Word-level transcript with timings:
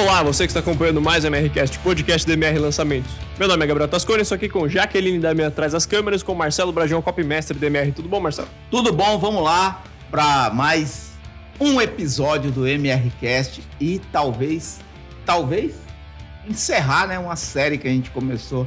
Olá, 0.00 0.22
você 0.22 0.44
que 0.44 0.50
está 0.50 0.60
acompanhando 0.60 0.98
mais 0.98 1.24
o 1.24 1.26
MRCast, 1.26 1.78
podcast 1.80 2.26
do 2.26 2.32
MR 2.32 2.58
Lançamentos. 2.58 3.12
Meu 3.38 3.46
nome 3.46 3.62
é 3.62 3.66
Gabriel 3.66 3.86
Tascone, 3.86 4.22
estou 4.22 4.34
aqui 4.34 4.48
com 4.48 4.66
Jaqueline 4.66 5.18
da 5.18 5.34
minha 5.34 5.48
atrás 5.48 5.72
das 5.72 5.84
câmeras, 5.84 6.22
com 6.22 6.34
Marcelo 6.34 6.72
Brajão, 6.72 7.02
copymestre 7.02 7.58
do 7.58 7.66
MR. 7.66 7.92
Tudo 7.92 8.08
bom, 8.08 8.18
Marcelo? 8.18 8.48
Tudo 8.70 8.94
bom, 8.94 9.18
vamos 9.18 9.44
lá 9.44 9.84
para 10.10 10.48
mais 10.54 11.12
um 11.60 11.78
episódio 11.82 12.50
do 12.50 12.66
MRCast 12.66 13.62
e 13.78 14.00
talvez, 14.10 14.80
talvez, 15.26 15.74
encerrar 16.48 17.06
né, 17.06 17.18
uma 17.18 17.36
série 17.36 17.76
que 17.76 17.86
a 17.86 17.90
gente 17.90 18.08
começou 18.08 18.66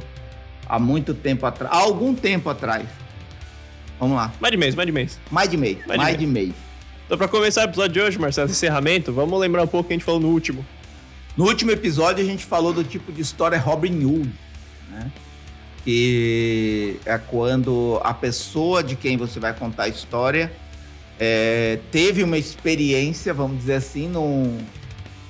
há 0.68 0.78
muito 0.78 1.14
tempo 1.14 1.44
atrás, 1.46 1.74
há 1.74 1.78
algum 1.78 2.14
tempo 2.14 2.48
atrás. 2.48 2.86
Vamos 3.98 4.16
lá. 4.16 4.32
Mais 4.38 4.52
de 4.52 4.56
mês, 4.56 4.76
mais 4.76 4.86
de 4.86 4.92
mês. 4.92 5.20
Mais 5.32 5.50
de 5.50 5.56
mês, 5.56 5.78
mais, 5.84 5.98
mais 5.98 6.16
de, 6.16 6.26
mês. 6.28 6.46
mês. 6.46 6.56
Então, 7.06 7.18
para 7.18 7.26
começar 7.26 7.62
o 7.62 7.64
episódio 7.64 7.92
de 7.92 8.00
hoje, 8.00 8.18
Marcelo, 8.20 8.48
encerramento, 8.48 9.12
vamos 9.12 9.38
lembrar 9.40 9.64
um 9.64 9.66
pouco 9.66 9.84
o 9.84 9.88
que 9.88 9.94
a 9.94 9.96
gente 9.96 10.04
falou 10.04 10.20
no 10.20 10.28
último. 10.28 10.64
No 11.36 11.46
último 11.46 11.70
episódio 11.70 12.22
a 12.22 12.26
gente 12.26 12.44
falou 12.44 12.72
do 12.72 12.84
tipo 12.84 13.12
de 13.12 13.20
história 13.20 13.58
Robin 13.58 14.04
Hood, 14.04 14.30
né? 14.90 15.10
Que 15.84 16.98
é 17.04 17.18
quando 17.18 18.00
a 18.02 18.14
pessoa 18.14 18.82
de 18.82 18.96
quem 18.96 19.16
você 19.16 19.40
vai 19.40 19.52
contar 19.52 19.84
a 19.84 19.88
história 19.88 20.52
é, 21.18 21.78
teve 21.90 22.22
uma 22.22 22.38
experiência, 22.38 23.34
vamos 23.34 23.58
dizer 23.58 23.74
assim, 23.74 24.08
num, 24.08 24.58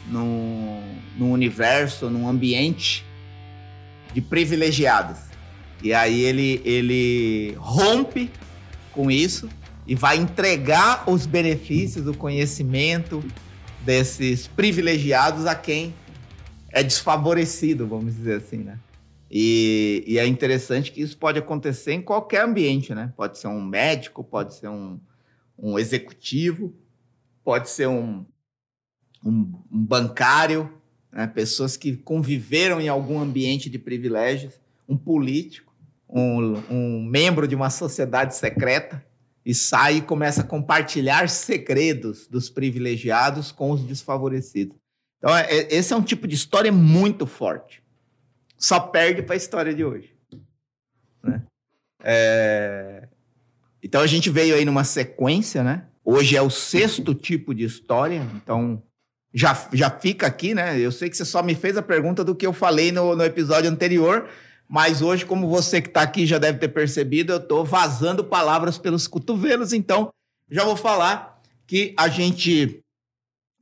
num, 0.07 0.83
num 1.17 1.33
universo, 1.33 2.09
num 2.09 2.29
ambiente 2.29 3.05
de 4.13 4.21
privilegiados. 4.21 5.19
E 5.83 5.93
aí 5.93 6.23
ele, 6.23 6.63
ele 6.65 7.55
rompe 7.59 8.31
com 8.93 9.11
isso 9.11 9.49
e 9.87 9.95
vai 9.95 10.17
entregar 10.17 11.05
os 11.07 11.27
benefícios, 11.27 12.07
o 12.07 12.15
conhecimento, 12.15 13.23
desses 13.85 14.47
privilegiados 14.47 15.47
a 15.47 15.55
quem 15.55 15.95
é 16.71 16.83
desfavorecido, 16.83 17.87
vamos 17.87 18.17
dizer 18.17 18.39
assim, 18.39 18.59
né? 18.59 18.79
E, 19.31 20.05
e, 20.07 20.19
é 20.19 20.27
interessante 20.27 20.93
que 20.93 21.01
isso 21.01 21.17
pode 21.17 21.39
acontecer 21.39 21.93
em 21.93 22.03
qualquer 22.03 22.45
ambiente, 22.45 22.95
né? 22.95 23.13
Pode 23.17 23.39
ser 23.39 23.49
um 23.49 23.61
médico, 23.61 24.23
pode 24.23 24.55
ser 24.55 24.69
um, 24.69 25.01
um 25.59 25.79
executivo, 25.79 26.75
pode 27.43 27.69
ser 27.69 27.89
um, 27.89 28.25
um, 29.25 29.61
um 29.73 29.85
bancário, 29.85 30.73
né? 31.13 31.27
pessoas 31.27 31.77
que 31.77 31.97
conviveram 31.97 32.81
em 32.81 32.89
algum 32.89 33.19
ambiente 33.19 33.69
de 33.69 33.79
privilégios, 33.79 34.55
um 34.89 34.97
político, 34.97 35.75
um, 36.09 36.63
um 36.71 37.05
membro 37.05 37.49
de 37.49 37.57
uma 37.57 37.71
sociedade 37.71 38.37
secreta 38.37 39.05
e 39.45 39.55
sai 39.55 39.97
e 39.97 40.03
começa 40.03 40.41
a 40.41 40.47
compartilhar 40.47 41.29
segredos 41.29 42.27
dos 42.27 42.49
privilegiados 42.49 43.53
com 43.53 43.71
os 43.71 43.85
desfavorecidos. 43.85 44.77
Então, 45.19 45.37
é, 45.37 45.43
é 45.43 45.75
esse 45.75 45.93
é 45.93 45.97
um 45.97 46.03
tipo 46.03 46.27
de 46.27 46.35
história 46.35 46.73
muito 46.73 47.27
forte. 47.27 47.83
Só 48.57 48.81
perde 48.81 49.23
para 49.23 49.35
a 49.35 49.37
história 49.37 49.75
de 49.75 49.85
hoje. 49.85 50.15
Né? 51.23 51.43
É... 52.03 53.09
Então, 53.83 54.01
a 54.01 54.07
gente 54.07 54.31
veio 54.31 54.55
aí 54.55 54.65
numa 54.65 54.85
sequência, 54.85 55.63
né? 55.63 55.87
Hoje 56.03 56.37
é 56.37 56.43
o 56.43 56.51
sexto 56.51 57.15
tipo 57.15 57.55
de 57.55 57.65
história, 57.65 58.27
então 58.37 58.83
já, 59.33 59.69
já 59.73 59.91
fica 59.91 60.27
aqui, 60.27 60.55
né? 60.55 60.79
Eu 60.79 60.93
sei 60.93 61.11
que 61.11 61.17
você 61.17 61.25
só 61.25 61.43
me 61.43 61.55
fez 61.55 61.77
a 61.77 61.83
pergunta 61.83 62.23
do 62.23 62.35
que 62.35 62.47
eu 62.47 62.53
falei 62.53 62.93
no, 62.93 63.17
no 63.17 63.25
episódio 63.25 63.71
anterior, 63.71 64.29
mas 64.69 65.03
hoje, 65.03 65.27
como 65.27 65.49
você 65.49 65.81
que 65.81 65.89
está 65.89 66.03
aqui 66.03 66.27
já 66.27 66.39
deve 66.39 66.59
ter 66.59 66.69
percebido, 66.69 67.33
eu 67.33 67.39
estou 67.39 67.65
vazando 67.65 68.25
palavras 68.25 68.79
pelos 68.79 69.07
cotovelos, 69.07 69.73
então 69.73 70.11
já 70.51 70.65
vou 70.65 70.77
falar 70.77 71.41
que 71.67 71.95
a 71.97 72.09
gente 72.09 72.81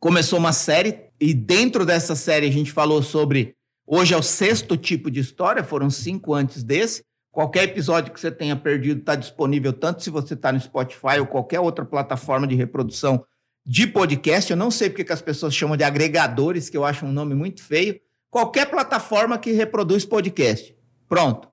começou 0.00 0.38
uma 0.38 0.52
série 0.52 0.98
e 1.20 1.32
dentro 1.32 1.86
dessa 1.86 2.16
série 2.16 2.46
a 2.46 2.52
gente 2.52 2.72
falou 2.72 3.02
sobre. 3.02 3.54
Hoje 3.86 4.14
é 4.14 4.16
o 4.16 4.22
sexto 4.22 4.76
tipo 4.76 5.10
de 5.10 5.20
história, 5.20 5.62
foram 5.62 5.90
cinco 5.90 6.34
antes 6.34 6.62
desse. 6.62 7.04
Qualquer 7.30 7.64
episódio 7.64 8.12
que 8.12 8.20
você 8.20 8.30
tenha 8.30 8.56
perdido 8.56 9.00
está 9.00 9.14
disponível 9.14 9.72
tanto 9.72 10.02
se 10.02 10.10
você 10.10 10.34
está 10.34 10.52
no 10.52 10.60
Spotify 10.60 11.18
ou 11.18 11.26
qualquer 11.26 11.60
outra 11.60 11.84
plataforma 11.84 12.46
de 12.46 12.54
reprodução 12.54 13.24
de 13.64 13.86
podcast. 13.86 14.50
Eu 14.50 14.56
não 14.56 14.70
sei 14.70 14.90
porque 14.90 15.04
que 15.04 15.12
as 15.12 15.22
pessoas 15.22 15.54
chamam 15.54 15.76
de 15.76 15.84
agregadores, 15.84 16.68
que 16.68 16.76
eu 16.76 16.84
acho 16.84 17.06
um 17.06 17.12
nome 17.12 17.34
muito 17.34 17.62
feio. 17.62 18.00
Qualquer 18.30 18.70
plataforma 18.70 19.38
que 19.38 19.52
reproduz 19.52 20.04
podcast. 20.04 20.76
Pronto. 21.12 21.46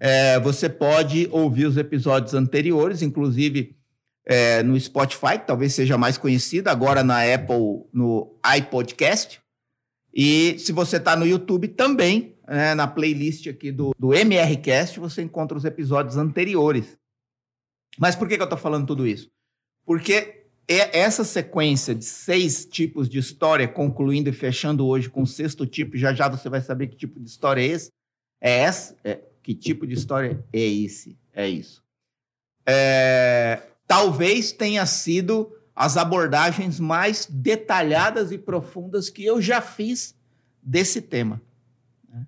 É, 0.00 0.40
você 0.40 0.66
pode 0.66 1.28
ouvir 1.30 1.66
os 1.66 1.76
episódios 1.76 2.32
anteriores, 2.32 3.02
inclusive 3.02 3.76
é, 4.24 4.62
no 4.62 4.80
Spotify, 4.80 5.38
que 5.38 5.46
talvez 5.46 5.74
seja 5.74 5.98
mais 5.98 6.16
conhecido, 6.16 6.68
agora 6.68 7.04
na 7.04 7.18
Apple, 7.22 7.84
no 7.92 8.34
iPodcast. 8.56 9.42
E 10.10 10.58
se 10.58 10.72
você 10.72 10.96
está 10.96 11.14
no 11.16 11.26
YouTube 11.26 11.68
também, 11.68 12.34
né, 12.48 12.74
na 12.74 12.88
playlist 12.88 13.46
aqui 13.46 13.70
do, 13.70 13.94
do 13.98 14.14
MRCast, 14.14 14.98
você 14.98 15.20
encontra 15.20 15.58
os 15.58 15.66
episódios 15.66 16.16
anteriores. 16.16 16.96
Mas 17.98 18.16
por 18.16 18.26
que, 18.26 18.36
que 18.36 18.42
eu 18.42 18.44
estou 18.44 18.58
falando 18.58 18.86
tudo 18.86 19.06
isso? 19.06 19.30
Porque 19.84 20.46
essa 20.66 21.24
sequência 21.24 21.94
de 21.94 22.06
seis 22.06 22.64
tipos 22.64 23.06
de 23.06 23.18
história, 23.18 23.68
concluindo 23.68 24.30
e 24.30 24.32
fechando 24.32 24.86
hoje 24.86 25.10
com 25.10 25.24
o 25.24 25.26
sexto 25.26 25.66
tipo, 25.66 25.94
já 25.94 26.14
já 26.14 26.26
você 26.26 26.48
vai 26.48 26.62
saber 26.62 26.86
que 26.86 26.96
tipo 26.96 27.20
de 27.20 27.28
história 27.28 27.60
é 27.60 27.66
esse, 27.66 27.92
é 28.44 28.58
essa? 28.58 28.94
É, 29.02 29.20
que 29.42 29.54
tipo 29.54 29.86
de 29.86 29.94
história 29.94 30.44
é 30.52 30.60
esse? 30.60 31.16
É 31.32 31.48
isso. 31.48 31.82
É, 32.66 33.62
talvez 33.86 34.52
tenha 34.52 34.84
sido 34.84 35.50
as 35.74 35.96
abordagens 35.96 36.78
mais 36.78 37.24
detalhadas 37.24 38.30
e 38.30 38.36
profundas 38.36 39.08
que 39.08 39.24
eu 39.24 39.40
já 39.40 39.62
fiz 39.62 40.14
desse 40.62 41.00
tema. 41.00 41.40
Né? 42.06 42.26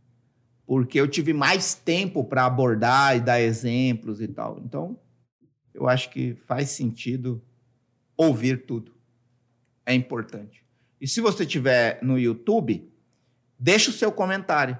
Porque 0.64 0.98
eu 0.98 1.06
tive 1.06 1.34
mais 1.34 1.74
tempo 1.74 2.24
para 2.24 2.46
abordar 2.46 3.14
e 3.14 3.20
dar 3.20 3.38
exemplos 3.38 4.18
e 4.22 4.26
tal. 4.26 4.58
Então, 4.64 4.98
eu 5.74 5.86
acho 5.86 6.08
que 6.08 6.34
faz 6.46 6.70
sentido 6.70 7.44
ouvir 8.16 8.64
tudo. 8.64 8.94
É 9.84 9.92
importante. 9.92 10.64
E 10.98 11.06
se 11.06 11.20
você 11.20 11.42
estiver 11.42 12.02
no 12.02 12.18
YouTube, 12.18 12.90
deixa 13.58 13.90
o 13.90 13.92
seu 13.92 14.10
comentário. 14.10 14.78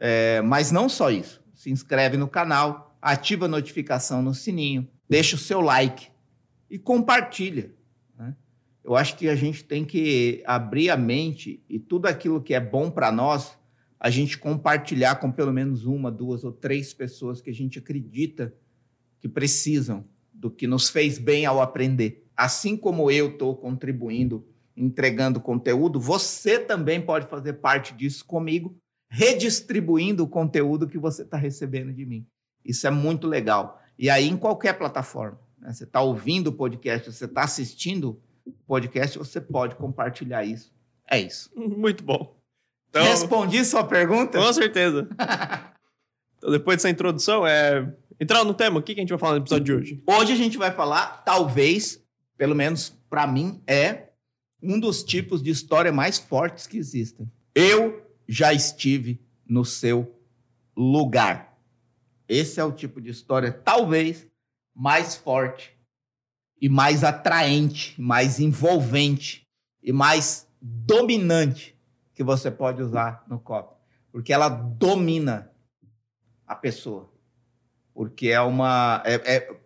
É, 0.00 0.40
mas 0.40 0.72
não 0.72 0.88
só 0.88 1.10
isso. 1.10 1.42
Se 1.54 1.70
inscreve 1.70 2.16
no 2.16 2.26
canal, 2.26 2.96
ativa 3.02 3.44
a 3.44 3.48
notificação 3.48 4.22
no 4.22 4.34
sininho, 4.34 4.88
deixa 5.06 5.36
o 5.36 5.38
seu 5.38 5.60
like 5.60 6.08
e 6.70 6.78
compartilha. 6.78 7.70
Né? 8.18 8.34
Eu 8.82 8.96
acho 8.96 9.14
que 9.16 9.28
a 9.28 9.34
gente 9.34 9.62
tem 9.62 9.84
que 9.84 10.42
abrir 10.46 10.88
a 10.88 10.96
mente 10.96 11.62
e 11.68 11.78
tudo 11.78 12.06
aquilo 12.06 12.42
que 12.42 12.54
é 12.54 12.60
bom 12.60 12.90
para 12.90 13.12
nós, 13.12 13.58
a 13.98 14.08
gente 14.08 14.38
compartilhar 14.38 15.16
com 15.16 15.30
pelo 15.30 15.52
menos 15.52 15.84
uma, 15.84 16.10
duas 16.10 16.42
ou 16.42 16.52
três 16.52 16.94
pessoas 16.94 17.42
que 17.42 17.50
a 17.50 17.54
gente 17.54 17.78
acredita 17.78 18.54
que 19.20 19.28
precisam 19.28 20.06
do 20.32 20.50
que 20.50 20.66
nos 20.66 20.88
fez 20.88 21.18
bem 21.18 21.44
ao 21.44 21.60
aprender. 21.60 22.26
Assim 22.34 22.74
como 22.74 23.10
eu 23.10 23.32
estou 23.32 23.54
contribuindo, 23.54 24.48
entregando 24.74 25.38
conteúdo, 25.38 26.00
você 26.00 26.58
também 26.58 26.98
pode 26.98 27.26
fazer 27.26 27.54
parte 27.54 27.92
disso 27.92 28.24
comigo 28.24 28.74
redistribuindo 29.10 30.22
o 30.22 30.28
conteúdo 30.28 30.86
que 30.86 30.96
você 30.96 31.22
está 31.22 31.36
recebendo 31.36 31.92
de 31.92 32.06
mim. 32.06 32.24
Isso 32.64 32.86
é 32.86 32.90
muito 32.90 33.26
legal. 33.26 33.82
E 33.98 34.08
aí, 34.08 34.28
em 34.28 34.36
qualquer 34.36 34.74
plataforma, 34.74 35.38
né? 35.58 35.72
você 35.72 35.84
está 35.84 36.00
ouvindo 36.00 36.46
o 36.46 36.52
podcast, 36.52 37.12
você 37.12 37.24
está 37.24 37.42
assistindo 37.42 38.20
o 38.46 38.52
podcast, 38.66 39.18
você 39.18 39.40
pode 39.40 39.74
compartilhar 39.74 40.44
isso. 40.44 40.72
É 41.10 41.20
isso. 41.20 41.50
Muito 41.56 42.04
bom. 42.04 42.36
Então, 42.88 43.02
Respondi 43.02 43.64
sua 43.64 43.84
pergunta? 43.84 44.38
Com 44.38 44.52
certeza. 44.52 45.08
então, 46.38 46.50
depois 46.50 46.76
dessa 46.76 46.88
introdução, 46.88 47.46
é 47.46 47.92
entrar 48.18 48.44
no 48.44 48.54
tema, 48.54 48.78
o 48.78 48.82
que 48.82 48.92
a 48.92 48.96
gente 48.96 49.10
vai 49.10 49.18
falar 49.18 49.32
no 49.32 49.40
episódio 49.40 49.64
de 49.64 49.72
hoje? 49.72 50.02
Hoje 50.06 50.32
a 50.32 50.36
gente 50.36 50.56
vai 50.56 50.70
falar, 50.70 51.22
talvez, 51.24 52.02
pelo 52.36 52.54
menos 52.54 52.96
para 53.08 53.26
mim, 53.26 53.60
é 53.66 54.10
um 54.62 54.78
dos 54.78 55.02
tipos 55.02 55.42
de 55.42 55.50
história 55.50 55.92
mais 55.92 56.18
fortes 56.18 56.66
que 56.66 56.78
existem. 56.78 57.30
Eu 57.54 57.99
já 58.30 58.52
estive 58.52 59.20
no 59.44 59.64
seu 59.64 60.16
lugar. 60.76 61.58
Esse 62.28 62.60
é 62.60 62.64
o 62.64 62.70
tipo 62.70 63.00
de 63.00 63.10
história, 63.10 63.50
talvez, 63.50 64.24
mais 64.72 65.16
forte 65.16 65.76
e 66.60 66.68
mais 66.68 67.02
atraente, 67.02 68.00
mais 68.00 68.38
envolvente 68.38 69.48
e 69.82 69.92
mais 69.92 70.46
dominante 70.60 71.76
que 72.14 72.22
você 72.22 72.52
pode 72.52 72.80
usar 72.80 73.24
no 73.26 73.40
copo. 73.40 73.76
Porque 74.12 74.32
ela 74.32 74.48
domina 74.48 75.50
a 76.46 76.54
pessoa. 76.54 77.12
Porque 77.92 78.28
é 78.28 78.40
uma. 78.40 79.02
É, 79.04 79.14
é, 79.38 79.60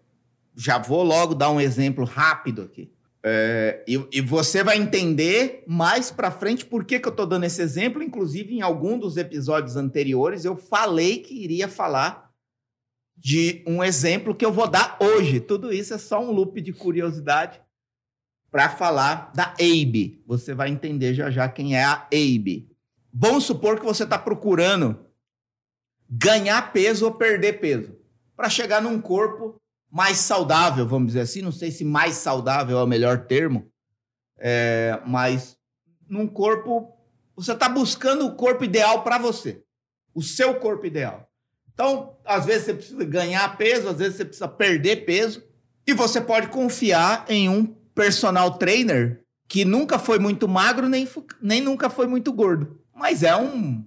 já 0.56 0.78
vou 0.78 1.02
logo 1.02 1.34
dar 1.34 1.50
um 1.50 1.60
exemplo 1.60 2.06
rápido 2.06 2.62
aqui. 2.62 2.90
É, 3.26 3.82
e, 3.88 4.06
e, 4.12 4.20
você 4.20 4.62
vai 4.62 4.76
entender 4.76 5.64
mais 5.66 6.10
para 6.10 6.30
frente 6.30 6.66
por 6.66 6.84
que, 6.84 7.00
que 7.00 7.08
eu 7.08 7.10
estou 7.10 7.26
dando 7.26 7.44
esse 7.44 7.62
exemplo. 7.62 8.02
Inclusive, 8.02 8.54
em 8.54 8.60
algum 8.60 8.98
dos 8.98 9.16
episódios 9.16 9.76
anteriores, 9.76 10.44
eu 10.44 10.58
falei 10.58 11.20
que 11.20 11.34
iria 11.34 11.66
falar 11.66 12.30
de 13.16 13.62
um 13.66 13.82
exemplo 13.82 14.34
que 14.34 14.44
eu 14.44 14.52
vou 14.52 14.68
dar 14.68 14.98
hoje. 15.00 15.40
Tudo 15.40 15.72
isso 15.72 15.94
é 15.94 15.98
só 15.98 16.22
um 16.22 16.32
loop 16.32 16.60
de 16.60 16.74
curiosidade 16.74 17.62
para 18.50 18.68
falar 18.68 19.32
da 19.34 19.54
ABE. 19.54 20.22
Você 20.26 20.52
vai 20.52 20.68
entender 20.68 21.14
já 21.14 21.30
já 21.30 21.48
quem 21.48 21.74
é 21.74 21.82
a 21.82 22.06
ABE. 22.12 22.68
Vamos 23.10 23.44
supor 23.44 23.78
que 23.80 23.86
você 23.86 24.04
está 24.04 24.18
procurando 24.18 24.98
ganhar 26.10 26.74
peso 26.74 27.06
ou 27.06 27.14
perder 27.14 27.54
peso 27.54 27.96
para 28.36 28.50
chegar 28.50 28.82
num 28.82 29.00
corpo 29.00 29.58
mais 29.94 30.16
saudável, 30.16 30.88
vamos 30.88 31.06
dizer 31.06 31.20
assim. 31.20 31.40
Não 31.40 31.52
sei 31.52 31.70
se 31.70 31.84
mais 31.84 32.16
saudável 32.16 32.76
é 32.76 32.82
o 32.82 32.86
melhor 32.86 33.26
termo, 33.26 33.70
é, 34.36 35.00
mas 35.06 35.56
num 36.08 36.26
corpo. 36.26 36.92
Você 37.36 37.52
está 37.52 37.68
buscando 37.68 38.26
o 38.26 38.34
corpo 38.34 38.64
ideal 38.64 39.02
para 39.02 39.18
você, 39.18 39.62
o 40.12 40.22
seu 40.22 40.54
corpo 40.60 40.86
ideal. 40.86 41.28
Então, 41.72 42.16
às 42.24 42.46
vezes 42.46 42.66
você 42.66 42.74
precisa 42.74 43.04
ganhar 43.04 43.56
peso, 43.56 43.88
às 43.88 43.98
vezes 43.98 44.16
você 44.16 44.24
precisa 44.24 44.46
perder 44.46 45.04
peso, 45.04 45.42
e 45.84 45.92
você 45.92 46.20
pode 46.20 46.46
confiar 46.48 47.24
em 47.28 47.48
um 47.48 47.66
personal 47.92 48.56
trainer 48.56 49.24
que 49.48 49.64
nunca 49.64 49.98
foi 49.98 50.20
muito 50.20 50.46
magro 50.46 50.88
nem, 50.88 51.08
nem 51.42 51.60
nunca 51.60 51.90
foi 51.90 52.06
muito 52.06 52.32
gordo, 52.32 52.80
mas 52.94 53.24
é 53.24 53.34
um 53.34 53.84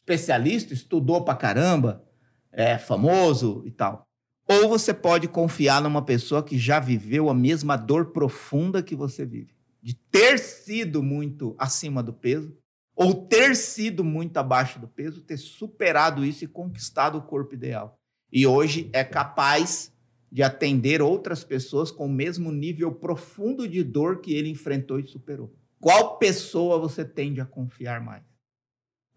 especialista, 0.00 0.74
estudou 0.74 1.24
pra 1.24 1.36
caramba, 1.36 2.04
é 2.50 2.78
famoso 2.78 3.62
e 3.64 3.70
tal. 3.70 4.07
Ou 4.50 4.66
você 4.66 4.94
pode 4.94 5.28
confiar 5.28 5.82
numa 5.82 6.00
pessoa 6.00 6.42
que 6.42 6.58
já 6.58 6.80
viveu 6.80 7.28
a 7.28 7.34
mesma 7.34 7.76
dor 7.76 8.06
profunda 8.06 8.82
que 8.82 8.96
você 8.96 9.26
vive, 9.26 9.54
de 9.82 9.94
ter 9.94 10.38
sido 10.38 11.02
muito 11.02 11.54
acima 11.58 12.02
do 12.02 12.14
peso, 12.14 12.56
ou 12.96 13.14
ter 13.26 13.54
sido 13.54 14.02
muito 14.02 14.38
abaixo 14.38 14.78
do 14.78 14.88
peso, 14.88 15.20
ter 15.20 15.36
superado 15.36 16.24
isso 16.24 16.44
e 16.44 16.48
conquistado 16.48 17.18
o 17.18 17.22
corpo 17.22 17.54
ideal. 17.54 18.00
E 18.32 18.46
hoje 18.46 18.88
é 18.92 19.04
capaz 19.04 19.92
de 20.32 20.42
atender 20.42 21.00
outras 21.00 21.44
pessoas 21.44 21.90
com 21.90 22.06
o 22.06 22.12
mesmo 22.12 22.50
nível 22.50 22.90
profundo 22.90 23.68
de 23.68 23.82
dor 23.84 24.20
que 24.20 24.34
ele 24.34 24.48
enfrentou 24.48 24.98
e 24.98 25.06
superou. 25.06 25.54
Qual 25.78 26.18
pessoa 26.18 26.78
você 26.78 27.04
tende 27.04 27.40
a 27.40 27.46
confiar 27.46 28.00
mais? 28.00 28.24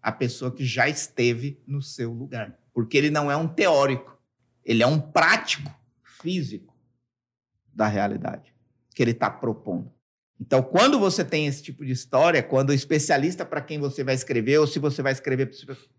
A 0.00 0.12
pessoa 0.12 0.52
que 0.52 0.64
já 0.64 0.88
esteve 0.88 1.60
no 1.66 1.82
seu 1.82 2.12
lugar. 2.12 2.58
Porque 2.72 2.96
ele 2.96 3.10
não 3.10 3.30
é 3.30 3.36
um 3.36 3.48
teórico, 3.48 4.16
ele 4.64 4.82
é 4.82 4.86
um 4.86 5.00
prático 5.00 5.70
físico 6.02 6.74
da 7.72 7.86
realidade 7.86 8.54
que 8.94 9.02
ele 9.02 9.12
está 9.12 9.30
propondo. 9.30 9.90
Então, 10.40 10.62
quando 10.62 10.98
você 10.98 11.24
tem 11.24 11.46
esse 11.46 11.62
tipo 11.62 11.84
de 11.84 11.92
história, 11.92 12.42
quando 12.42 12.70
o 12.70 12.74
especialista 12.74 13.44
para 13.44 13.60
quem 13.60 13.78
você 13.78 14.02
vai 14.02 14.14
escrever, 14.14 14.58
ou 14.58 14.66
se 14.66 14.78
você 14.78 15.00
vai 15.00 15.12
escrever 15.12 15.50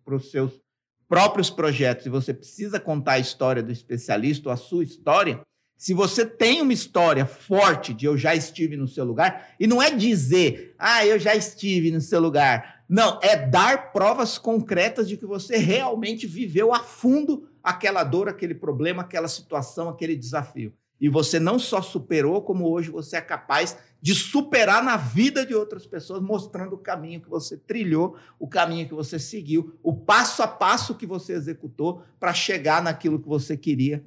para 0.03 0.15
os 0.15 0.31
seus 0.31 0.59
próprios 1.07 1.49
projetos 1.49 2.05
e 2.05 2.09
você 2.09 2.33
precisa 2.33 2.79
contar 2.79 3.13
a 3.13 3.19
história 3.19 3.63
do 3.63 3.71
especialista 3.71 4.49
ou 4.49 4.53
a 4.53 4.57
sua 4.57 4.83
história, 4.83 5.41
se 5.77 5.93
você 5.93 6.25
tem 6.25 6.61
uma 6.61 6.73
história 6.73 7.25
forte 7.25 7.93
de 7.93 8.05
eu 8.05 8.17
já 8.17 8.35
estive 8.35 8.77
no 8.77 8.87
seu 8.87 9.03
lugar, 9.03 9.53
e 9.59 9.67
não 9.67 9.81
é 9.81 9.89
dizer, 9.91 10.75
ah, 10.77 11.05
eu 11.05 11.19
já 11.19 11.35
estive 11.35 11.91
no 11.91 12.01
seu 12.01 12.19
lugar. 12.19 12.83
Não, 12.87 13.19
é 13.21 13.35
dar 13.35 13.91
provas 13.91 14.37
concretas 14.37 15.07
de 15.07 15.17
que 15.17 15.25
você 15.25 15.57
realmente 15.57 16.27
viveu 16.27 16.73
a 16.73 16.79
fundo 16.79 17.49
aquela 17.63 18.03
dor, 18.03 18.27
aquele 18.27 18.53
problema, 18.53 19.03
aquela 19.03 19.27
situação, 19.27 19.87
aquele 19.87 20.15
desafio. 20.15 20.73
E 20.99 21.09
você 21.09 21.39
não 21.39 21.57
só 21.57 21.81
superou, 21.81 22.41
como 22.41 22.69
hoje 22.69 22.89
você 22.89 23.17
é 23.17 23.21
capaz 23.21 23.77
de 24.01 24.13
superar 24.13 24.83
na 24.83 24.95
vida 24.97 25.45
de 25.45 25.55
outras 25.55 25.85
pessoas, 25.85 26.21
mostrando 26.21 26.75
o 26.75 26.77
caminho 26.77 27.21
que 27.21 27.29
você 27.29 27.57
trilhou, 27.57 28.17
o 28.39 28.47
caminho 28.47 28.87
que 28.87 28.93
você 28.93 29.17
seguiu, 29.17 29.77
o 29.81 29.93
passo 29.95 30.43
a 30.43 30.47
passo 30.47 30.95
que 30.95 31.05
você 31.05 31.33
executou 31.33 32.03
para 32.19 32.33
chegar 32.33 32.81
naquilo 32.81 33.19
que 33.19 33.27
você 33.27 33.57
queria, 33.57 34.05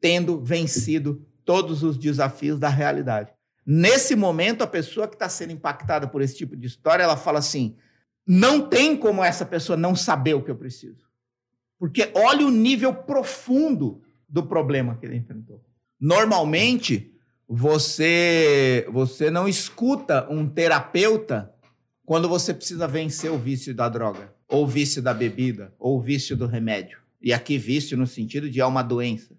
tendo 0.00 0.42
vencido 0.42 1.26
todos 1.44 1.82
os 1.82 1.98
desafios 1.98 2.58
da 2.58 2.68
realidade. 2.68 3.32
Nesse 3.64 4.16
momento, 4.16 4.62
a 4.62 4.66
pessoa 4.66 5.06
que 5.06 5.14
está 5.14 5.28
sendo 5.28 5.52
impactada 5.52 6.08
por 6.08 6.20
esse 6.20 6.36
tipo 6.36 6.56
de 6.56 6.66
história, 6.66 7.02
ela 7.02 7.16
fala 7.16 7.38
assim: 7.38 7.76
não 8.26 8.68
tem 8.68 8.96
como 8.96 9.22
essa 9.22 9.44
pessoa 9.44 9.76
não 9.76 9.94
saber 9.94 10.34
o 10.34 10.42
que 10.42 10.50
eu 10.50 10.56
preciso. 10.56 11.11
Porque 11.82 12.12
olha 12.14 12.46
o 12.46 12.50
nível 12.52 12.94
profundo 12.94 14.04
do 14.28 14.46
problema 14.46 14.96
que 14.96 15.04
ele 15.04 15.16
enfrentou. 15.16 15.60
Normalmente, 16.00 17.12
você 17.48 18.86
você 18.88 19.32
não 19.32 19.48
escuta 19.48 20.30
um 20.30 20.48
terapeuta 20.48 21.52
quando 22.06 22.28
você 22.28 22.54
precisa 22.54 22.86
vencer 22.86 23.32
o 23.32 23.36
vício 23.36 23.74
da 23.74 23.88
droga, 23.88 24.32
ou 24.46 24.64
vício 24.64 25.02
da 25.02 25.12
bebida, 25.12 25.74
ou 25.76 26.00
vício 26.00 26.36
do 26.36 26.46
remédio. 26.46 27.00
E 27.20 27.32
aqui 27.32 27.58
vício 27.58 27.96
no 27.96 28.06
sentido 28.06 28.48
de 28.48 28.60
é 28.60 28.64
uma 28.64 28.84
doença, 28.84 29.36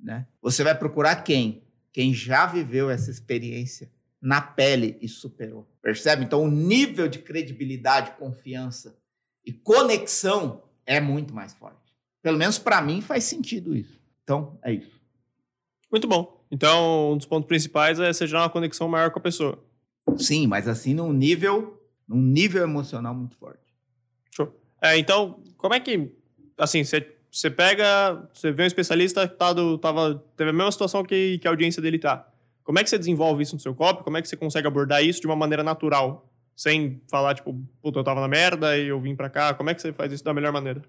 né? 0.00 0.26
Você 0.42 0.64
vai 0.64 0.76
procurar 0.76 1.22
quem? 1.22 1.62
Quem 1.92 2.12
já 2.12 2.46
viveu 2.46 2.90
essa 2.90 3.12
experiência 3.12 3.88
na 4.20 4.40
pele 4.40 4.98
e 5.00 5.06
superou. 5.06 5.70
Percebe? 5.80 6.24
Então 6.24 6.42
o 6.42 6.50
nível 6.50 7.06
de 7.06 7.20
credibilidade, 7.20 8.18
confiança 8.18 8.98
e 9.46 9.52
conexão 9.52 10.64
é 10.86 11.00
muito 11.00 11.34
mais 11.34 11.54
forte. 11.54 11.76
Pelo 12.22 12.38
menos 12.38 12.58
para 12.58 12.80
mim 12.82 13.00
faz 13.00 13.24
sentido 13.24 13.74
isso. 13.74 13.98
Então, 14.24 14.58
é 14.62 14.72
isso. 14.72 15.00
Muito 15.90 16.06
bom. 16.06 16.44
Então, 16.50 17.12
um 17.12 17.16
dos 17.16 17.26
pontos 17.26 17.48
principais 17.48 17.98
é 17.98 18.12
você 18.12 18.26
gerar 18.26 18.42
uma 18.42 18.50
conexão 18.50 18.88
maior 18.88 19.10
com 19.10 19.18
a 19.18 19.22
pessoa. 19.22 19.62
Sim, 20.16 20.46
mas 20.46 20.68
assim 20.68 20.94
num 20.94 21.12
nível, 21.12 21.80
num 22.06 22.20
nível 22.20 22.62
emocional 22.62 23.14
muito 23.14 23.36
forte. 23.36 23.60
Show. 24.30 24.54
É, 24.82 24.98
então, 24.98 25.42
como 25.56 25.74
é 25.74 25.80
que, 25.80 26.12
assim, 26.58 26.84
você, 26.84 27.06
você 27.30 27.50
pega, 27.50 28.28
você 28.32 28.52
vê 28.52 28.64
um 28.64 28.66
especialista 28.66 29.28
que 29.28 29.36
tá 29.36 29.52
do, 29.52 29.78
tava, 29.78 30.22
teve 30.36 30.50
a 30.50 30.52
mesma 30.52 30.72
situação 30.72 31.04
que, 31.04 31.38
que 31.38 31.46
a 31.46 31.50
audiência 31.50 31.80
dele 31.80 31.98
tá. 31.98 32.28
Como 32.62 32.78
é 32.78 32.84
que 32.84 32.90
você 32.90 32.98
desenvolve 32.98 33.42
isso 33.42 33.54
no 33.54 33.60
seu 33.60 33.74
copy? 33.74 34.04
Como 34.04 34.16
é 34.16 34.22
que 34.22 34.28
você 34.28 34.36
consegue 34.36 34.66
abordar 34.66 35.02
isso 35.04 35.20
de 35.20 35.26
uma 35.26 35.36
maneira 35.36 35.62
natural? 35.62 36.29
Sem 36.56 37.00
falar, 37.10 37.34
tipo, 37.34 37.54
puta, 37.82 37.98
eu 37.98 38.04
tava 38.04 38.20
na 38.20 38.28
merda 38.28 38.76
e 38.76 38.88
eu 38.88 39.00
vim 39.00 39.16
pra 39.16 39.30
cá. 39.30 39.54
Como 39.54 39.70
é 39.70 39.74
que 39.74 39.80
você 39.80 39.92
faz 39.92 40.12
isso 40.12 40.24
da 40.24 40.34
melhor 40.34 40.52
maneira? 40.52 40.82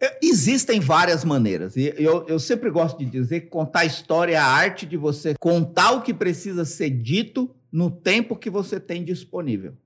É, 0.00 0.18
existem 0.22 0.78
várias 0.78 1.24
maneiras. 1.24 1.76
E 1.76 1.92
eu, 1.96 2.26
eu 2.26 2.38
sempre 2.38 2.70
gosto 2.70 2.98
de 2.98 3.06
dizer 3.06 3.42
que 3.42 3.46
contar 3.48 3.84
história 3.84 4.34
é 4.34 4.36
a 4.36 4.44
arte 4.44 4.84
de 4.86 4.96
você 4.96 5.34
contar 5.38 5.92
o 5.92 6.02
que 6.02 6.12
precisa 6.12 6.64
ser 6.64 6.90
dito 6.90 7.54
no 7.72 7.90
tempo 7.90 8.36
que 8.36 8.50
você 8.50 8.78
tem 8.78 9.04
disponível. 9.04 9.76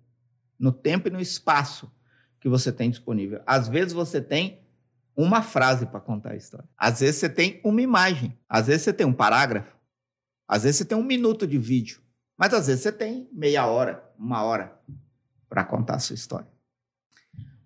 No 0.59 0.73
tempo 0.73 1.09
e 1.09 1.11
no 1.11 1.21
espaço 1.21 1.91
que 2.41 2.49
você 2.49 2.73
tem 2.73 2.91
disponível. 2.91 3.41
Às 3.47 3.69
vezes 3.69 3.93
você 3.93 4.21
tem 4.21 4.61
uma 5.17 5.43
frase 5.43 5.87
para 5.87 6.01
contar 6.01 6.33
a 6.33 6.37
história. 6.37 6.69
Às 6.77 7.01
vezes 7.01 7.17
você 7.17 7.29
tem 7.29 7.61
uma 7.63 7.81
imagem. 7.81 8.37
Às 8.49 8.67
vezes 8.67 8.83
você 8.83 8.93
tem 8.93 9.07
um 9.07 9.13
parágrafo. 9.13 9.77
Às 10.49 10.65
vezes 10.65 10.79
você 10.79 10.85
tem 10.85 10.99
um 10.99 11.05
minuto 11.05 11.47
de 11.47 11.59
vídeo. 11.59 12.01
Mas 12.41 12.55
às 12.55 12.69
vezes 12.69 12.83
você 12.83 12.91
tem 12.91 13.29
meia 13.31 13.67
hora, 13.67 14.03
uma 14.19 14.43
hora 14.43 14.75
para 15.47 15.63
contar 15.63 15.97
a 15.97 15.99
sua 15.99 16.15
história. 16.15 16.49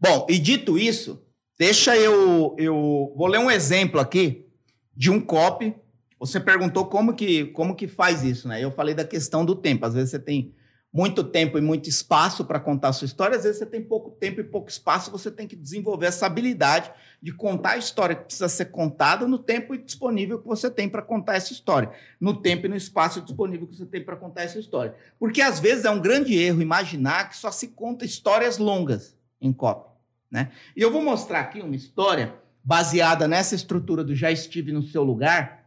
Bom, 0.00 0.26
e 0.28 0.36
dito 0.36 0.76
isso, 0.76 1.24
deixa 1.56 1.96
eu 1.96 2.56
eu 2.58 3.14
vou 3.16 3.28
ler 3.28 3.38
um 3.38 3.48
exemplo 3.48 4.00
aqui 4.00 4.48
de 4.92 5.12
um 5.12 5.20
copy. 5.20 5.76
Você 6.18 6.40
perguntou 6.40 6.86
como 6.86 7.14
que 7.14 7.44
como 7.52 7.76
que 7.76 7.86
faz 7.86 8.24
isso, 8.24 8.48
né? 8.48 8.64
Eu 8.64 8.72
falei 8.72 8.96
da 8.96 9.04
questão 9.04 9.44
do 9.44 9.54
tempo. 9.54 9.86
Às 9.86 9.94
vezes 9.94 10.10
você 10.10 10.18
tem 10.18 10.52
muito 10.94 11.24
tempo 11.24 11.58
e 11.58 11.60
muito 11.60 11.88
espaço 11.88 12.44
para 12.44 12.60
contar 12.60 12.90
a 12.90 12.92
sua 12.92 13.06
história, 13.06 13.36
às 13.36 13.42
vezes 13.42 13.58
você 13.58 13.66
tem 13.66 13.82
pouco 13.82 14.12
tempo 14.12 14.40
e 14.40 14.44
pouco 14.44 14.70
espaço, 14.70 15.10
você 15.10 15.28
tem 15.28 15.44
que 15.44 15.56
desenvolver 15.56 16.06
essa 16.06 16.24
habilidade 16.24 16.88
de 17.20 17.32
contar 17.32 17.70
a 17.70 17.76
história 17.76 18.14
que 18.14 18.26
precisa 18.26 18.48
ser 18.48 18.66
contada 18.66 19.26
no 19.26 19.36
tempo 19.36 19.76
disponível 19.76 20.38
que 20.38 20.46
você 20.46 20.70
tem 20.70 20.88
para 20.88 21.02
contar 21.02 21.34
essa 21.34 21.52
história, 21.52 21.90
no 22.20 22.40
tempo 22.40 22.66
e 22.66 22.68
no 22.68 22.76
espaço 22.76 23.20
disponível 23.20 23.66
que 23.66 23.76
você 23.76 23.84
tem 23.84 24.04
para 24.04 24.14
contar 24.14 24.42
essa 24.42 24.56
história. 24.56 24.94
Porque 25.18 25.42
às 25.42 25.58
vezes 25.58 25.84
é 25.84 25.90
um 25.90 26.00
grande 26.00 26.38
erro 26.38 26.62
imaginar 26.62 27.28
que 27.28 27.36
só 27.36 27.50
se 27.50 27.68
conta 27.68 28.04
histórias 28.04 28.58
longas 28.58 29.16
em 29.40 29.52
copy, 29.52 29.90
né? 30.30 30.52
E 30.76 30.80
eu 30.80 30.92
vou 30.92 31.02
mostrar 31.02 31.40
aqui 31.40 31.60
uma 31.60 31.74
história 31.74 32.36
baseada 32.62 33.26
nessa 33.26 33.56
estrutura 33.56 34.04
do 34.04 34.14
já 34.14 34.30
estive 34.30 34.70
no 34.70 34.84
seu 34.84 35.02
lugar, 35.02 35.66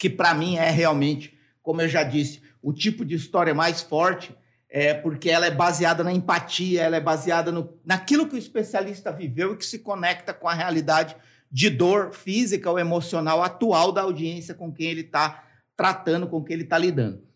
que 0.00 0.10
para 0.10 0.34
mim 0.34 0.56
é 0.56 0.68
realmente, 0.68 1.38
como 1.62 1.80
eu 1.80 1.88
já 1.88 2.02
disse, 2.02 2.42
o 2.60 2.72
tipo 2.72 3.04
de 3.04 3.14
história 3.14 3.54
mais 3.54 3.82
forte 3.82 4.36
é, 4.68 4.92
porque 4.92 5.30
ela 5.30 5.46
é 5.46 5.50
baseada 5.50 6.04
na 6.04 6.12
empatia, 6.12 6.82
ela 6.82 6.96
é 6.96 7.00
baseada 7.00 7.50
no, 7.50 7.78
naquilo 7.84 8.28
que 8.28 8.34
o 8.34 8.38
especialista 8.38 9.10
viveu 9.10 9.54
e 9.54 9.56
que 9.56 9.64
se 9.64 9.78
conecta 9.78 10.34
com 10.34 10.46
a 10.46 10.54
realidade 10.54 11.16
de 11.50 11.70
dor 11.70 12.12
física 12.12 12.70
ou 12.70 12.78
emocional 12.78 13.42
atual 13.42 13.90
da 13.90 14.02
audiência 14.02 14.54
com 14.54 14.70
quem 14.70 14.90
ele 14.90 15.00
está 15.00 15.44
tratando, 15.76 16.26
com 16.26 16.44
quem 16.44 16.54
ele 16.54 16.64
está 16.64 16.76
lidando. 16.76 17.26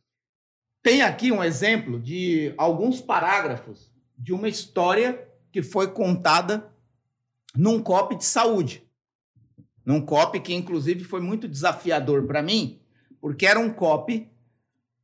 Tem 0.83 1.01
aqui 1.01 1.33
um 1.33 1.43
exemplo 1.43 1.99
de 1.99 2.53
alguns 2.59 3.01
parágrafos 3.01 3.91
de 4.19 4.33
uma 4.33 4.49
história 4.49 5.27
que 5.51 5.63
foi 5.63 5.91
contada 5.93 6.71
num 7.55 7.83
COP 7.83 8.17
de 8.17 8.25
saúde. 8.25 8.87
Num 9.85 10.01
COP 10.01 10.41
que, 10.41 10.55
inclusive, 10.55 11.05
foi 11.05 11.21
muito 11.21 11.49
desafiador 11.49 12.27
para 12.27 12.43
mim, 12.43 12.81
porque 13.21 13.47
era 13.47 13.59
um 13.59 13.73
COP 13.73 14.29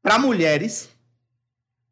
para 0.03 0.19
mulheres 0.19 0.91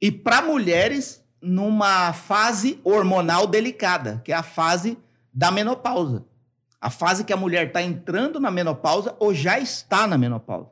e 0.00 0.11
para 0.11 0.43
mulheres 0.43 1.25
numa 1.41 2.12
fase 2.12 2.81
hormonal 2.85 3.47
delicada, 3.47 4.21
que 4.25 4.33
é 4.33 4.35
a 4.35 4.43
fase 4.43 4.99
da 5.33 5.50
menopausa. 5.50 6.25
A 6.81 6.91
fase 6.91 7.25
que 7.25 7.33
a 7.33 7.37
mulher 7.37 7.69
está 7.69 7.83
entrando 7.83 8.38
na 8.38 8.50
menopausa 8.50 9.17
ou 9.19 9.35
já 9.35 9.59
está 9.59 10.07
na 10.07 10.19
menopausa. 10.19 10.71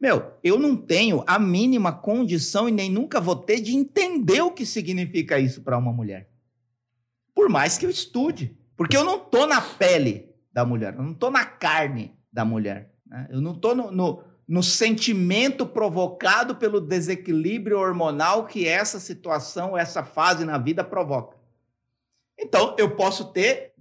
Meu, 0.00 0.32
eu 0.42 0.58
não 0.58 0.74
tenho 0.74 1.22
a 1.26 1.38
mínima 1.38 1.92
condição 1.92 2.68
e 2.68 2.72
nem 2.72 2.90
nunca 2.90 3.20
vou 3.20 3.36
ter 3.36 3.60
de 3.60 3.76
entender 3.76 4.40
o 4.40 4.50
que 4.50 4.64
significa 4.64 5.38
isso 5.38 5.62
para 5.62 5.76
uma 5.76 5.92
mulher. 5.92 6.30
Por 7.34 7.48
mais 7.48 7.76
que 7.76 7.84
eu 7.84 7.90
estude. 7.90 8.56
Porque 8.76 8.96
eu 8.96 9.04
não 9.04 9.18
tô 9.18 9.46
na 9.46 9.60
pele 9.60 10.30
da 10.50 10.64
mulher, 10.64 10.94
eu 10.94 11.02
não 11.02 11.12
tô 11.12 11.30
na 11.30 11.44
carne 11.44 12.16
da 12.32 12.46
mulher. 12.46 12.94
Né? 13.06 13.28
Eu 13.30 13.40
não 13.42 13.54
tô 13.54 13.74
no, 13.74 13.90
no, 13.90 14.24
no 14.50 14.64
sentimento 14.64 15.64
provocado 15.64 16.56
pelo 16.56 16.80
desequilíbrio 16.80 17.78
hormonal 17.78 18.48
que 18.48 18.66
essa 18.66 18.98
situação, 18.98 19.78
essa 19.78 20.02
fase 20.02 20.44
na 20.44 20.58
vida 20.58 20.82
provoca. 20.82 21.36
Então, 22.36 22.74
eu 22.76 22.96
posso 22.96 23.26
ter 23.26 23.74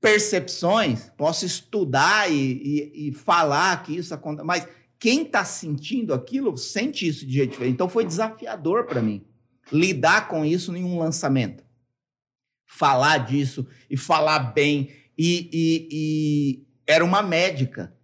percepções, 0.00 1.12
posso 1.16 1.46
estudar 1.46 2.28
e, 2.28 2.34
e, 2.34 3.08
e 3.08 3.12
falar 3.12 3.84
que 3.84 3.96
isso 3.96 4.12
acontece, 4.12 4.44
mas 4.44 4.66
quem 4.98 5.22
está 5.22 5.44
sentindo 5.44 6.12
aquilo 6.12 6.56
sente 6.56 7.06
isso 7.06 7.24
de 7.24 7.32
jeito 7.32 7.52
diferente. 7.52 7.74
Então, 7.74 7.88
foi 7.88 8.04
desafiador 8.04 8.86
para 8.86 9.00
mim 9.00 9.24
lidar 9.70 10.26
com 10.26 10.44
isso 10.44 10.74
em 10.74 10.82
um 10.82 10.98
lançamento. 10.98 11.64
Falar 12.66 13.18
disso 13.18 13.64
e 13.88 13.96
falar 13.96 14.40
bem. 14.40 14.90
E, 15.16 15.48
e, 15.52 16.66
era 16.84 17.04
uma 17.04 17.22
médica 17.22 17.95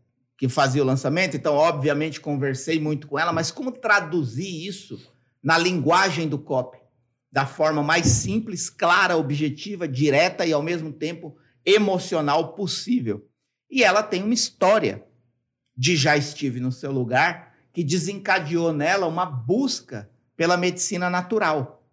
que 0.42 0.48
fazia 0.48 0.82
o 0.82 0.84
lançamento, 0.84 1.36
então, 1.36 1.54
obviamente, 1.54 2.20
conversei 2.20 2.80
muito 2.80 3.06
com 3.06 3.16
ela, 3.16 3.32
mas 3.32 3.52
como 3.52 3.70
traduzir 3.70 4.66
isso 4.66 4.98
na 5.40 5.56
linguagem 5.56 6.28
do 6.28 6.36
copy? 6.36 6.78
Da 7.30 7.46
forma 7.46 7.80
mais 7.80 8.06
simples, 8.06 8.68
clara, 8.68 9.16
objetiva, 9.16 9.86
direta 9.86 10.44
e, 10.44 10.52
ao 10.52 10.60
mesmo 10.60 10.92
tempo, 10.92 11.36
emocional 11.64 12.54
possível. 12.54 13.24
E 13.70 13.84
ela 13.84 14.02
tem 14.02 14.24
uma 14.24 14.34
história 14.34 15.06
de 15.76 15.94
Já 15.94 16.16
Estive 16.16 16.58
no 16.58 16.72
Seu 16.72 16.90
Lugar 16.90 17.54
que 17.72 17.84
desencadeou 17.84 18.72
nela 18.72 19.06
uma 19.06 19.24
busca 19.24 20.10
pela 20.36 20.56
medicina 20.56 21.08
natural. 21.08 21.86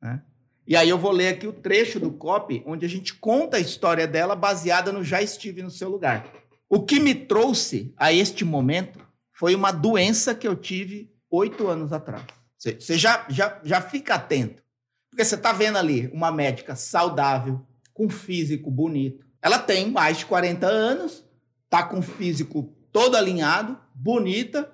Né? 0.00 0.22
E 0.68 0.76
aí 0.76 0.88
eu 0.88 0.98
vou 0.98 1.10
ler 1.10 1.30
aqui 1.30 1.48
o 1.48 1.52
trecho 1.52 1.98
do 1.98 2.12
copy 2.12 2.62
onde 2.64 2.86
a 2.86 2.88
gente 2.88 3.12
conta 3.12 3.56
a 3.56 3.60
história 3.60 4.06
dela 4.06 4.36
baseada 4.36 4.92
no 4.92 5.02
Já 5.02 5.20
Estive 5.20 5.64
no 5.64 5.70
Seu 5.72 5.88
Lugar. 5.88 6.35
O 6.68 6.84
que 6.84 6.98
me 6.98 7.14
trouxe 7.14 7.94
a 7.96 8.12
este 8.12 8.44
momento 8.44 8.98
foi 9.32 9.54
uma 9.54 9.70
doença 9.70 10.34
que 10.34 10.48
eu 10.48 10.56
tive 10.56 11.12
oito 11.30 11.68
anos 11.68 11.92
atrás. 11.92 12.24
Você 12.58 12.98
já, 12.98 13.24
já, 13.28 13.60
já 13.62 13.80
fica 13.80 14.14
atento. 14.14 14.62
Porque 15.10 15.24
você 15.24 15.36
está 15.36 15.52
vendo 15.52 15.78
ali 15.78 16.08
uma 16.12 16.32
médica 16.32 16.74
saudável, 16.74 17.64
com 17.94 18.08
físico 18.08 18.70
bonito. 18.70 19.24
Ela 19.40 19.58
tem 19.58 19.90
mais 19.90 20.18
de 20.18 20.26
40 20.26 20.66
anos, 20.66 21.24
tá 21.70 21.82
com 21.84 22.02
físico 22.02 22.74
todo 22.92 23.16
alinhado, 23.16 23.78
bonita, 23.94 24.72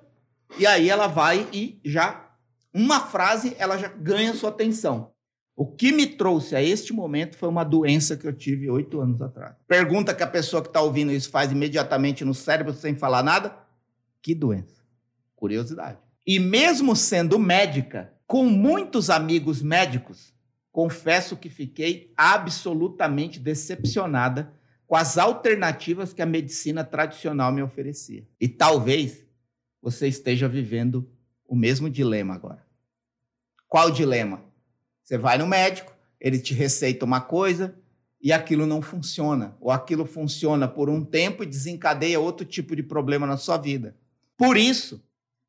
e 0.57 0.65
aí 0.65 0.89
ela 0.89 1.07
vai 1.07 1.47
e 1.53 1.79
já 1.85 2.31
uma 2.73 2.99
frase 2.99 3.55
ela 3.59 3.77
já 3.77 3.87
ganha 3.87 4.33
sua 4.33 4.49
atenção. 4.49 5.12
O 5.55 5.67
que 5.67 5.91
me 5.91 6.07
trouxe 6.07 6.55
a 6.55 6.63
este 6.63 6.91
momento 6.91 7.37
foi 7.37 7.47
uma 7.47 7.63
doença 7.63 8.17
que 8.17 8.25
eu 8.25 8.33
tive 8.33 8.69
oito 8.69 8.99
anos 8.99 9.21
atrás. 9.21 9.55
Pergunta 9.67 10.13
que 10.13 10.23
a 10.23 10.27
pessoa 10.27 10.63
que 10.63 10.69
está 10.69 10.81
ouvindo 10.81 11.11
isso 11.11 11.29
faz 11.29 11.51
imediatamente 11.51 12.25
no 12.25 12.33
cérebro 12.33 12.73
sem 12.73 12.95
falar 12.95 13.21
nada: 13.21 13.55
que 14.21 14.33
doença? 14.33 14.81
Curiosidade. 15.35 15.99
E 16.25 16.39
mesmo 16.39 16.95
sendo 16.95 17.37
médica, 17.37 18.13
com 18.25 18.45
muitos 18.45 19.09
amigos 19.09 19.61
médicos, 19.61 20.33
confesso 20.71 21.37
que 21.37 21.49
fiquei 21.49 22.11
absolutamente 22.17 23.39
decepcionada 23.39 24.51
com 24.87 24.95
as 24.95 25.17
alternativas 25.17 26.13
que 26.13 26.21
a 26.21 26.25
medicina 26.25 26.83
tradicional 26.83 27.51
me 27.51 27.61
oferecia. 27.61 28.25
E 28.39 28.47
talvez 28.47 29.23
você 29.81 30.07
esteja 30.07 30.47
vivendo 30.47 31.07
o 31.47 31.55
mesmo 31.55 31.89
dilema 31.89 32.33
agora. 32.33 32.65
Qual 33.67 33.89
o 33.89 33.91
dilema? 33.91 34.52
Você 35.03 35.17
vai 35.17 35.37
no 35.37 35.45
médico, 35.45 35.93
ele 36.19 36.39
te 36.39 36.53
receita 36.53 37.03
uma 37.03 37.19
coisa 37.19 37.75
e 38.21 38.31
aquilo 38.31 38.65
não 38.65 38.81
funciona, 38.81 39.57
ou 39.59 39.69
aquilo 39.69 40.05
funciona 40.05 40.65
por 40.65 40.89
um 40.89 41.03
tempo 41.03 41.43
e 41.43 41.45
desencadeia 41.45 42.19
outro 42.19 42.45
tipo 42.45 42.73
de 42.73 42.81
problema 42.81 43.27
na 43.27 43.35
sua 43.35 43.57
vida. 43.57 43.97
Por 44.37 44.55
isso, 44.55 45.03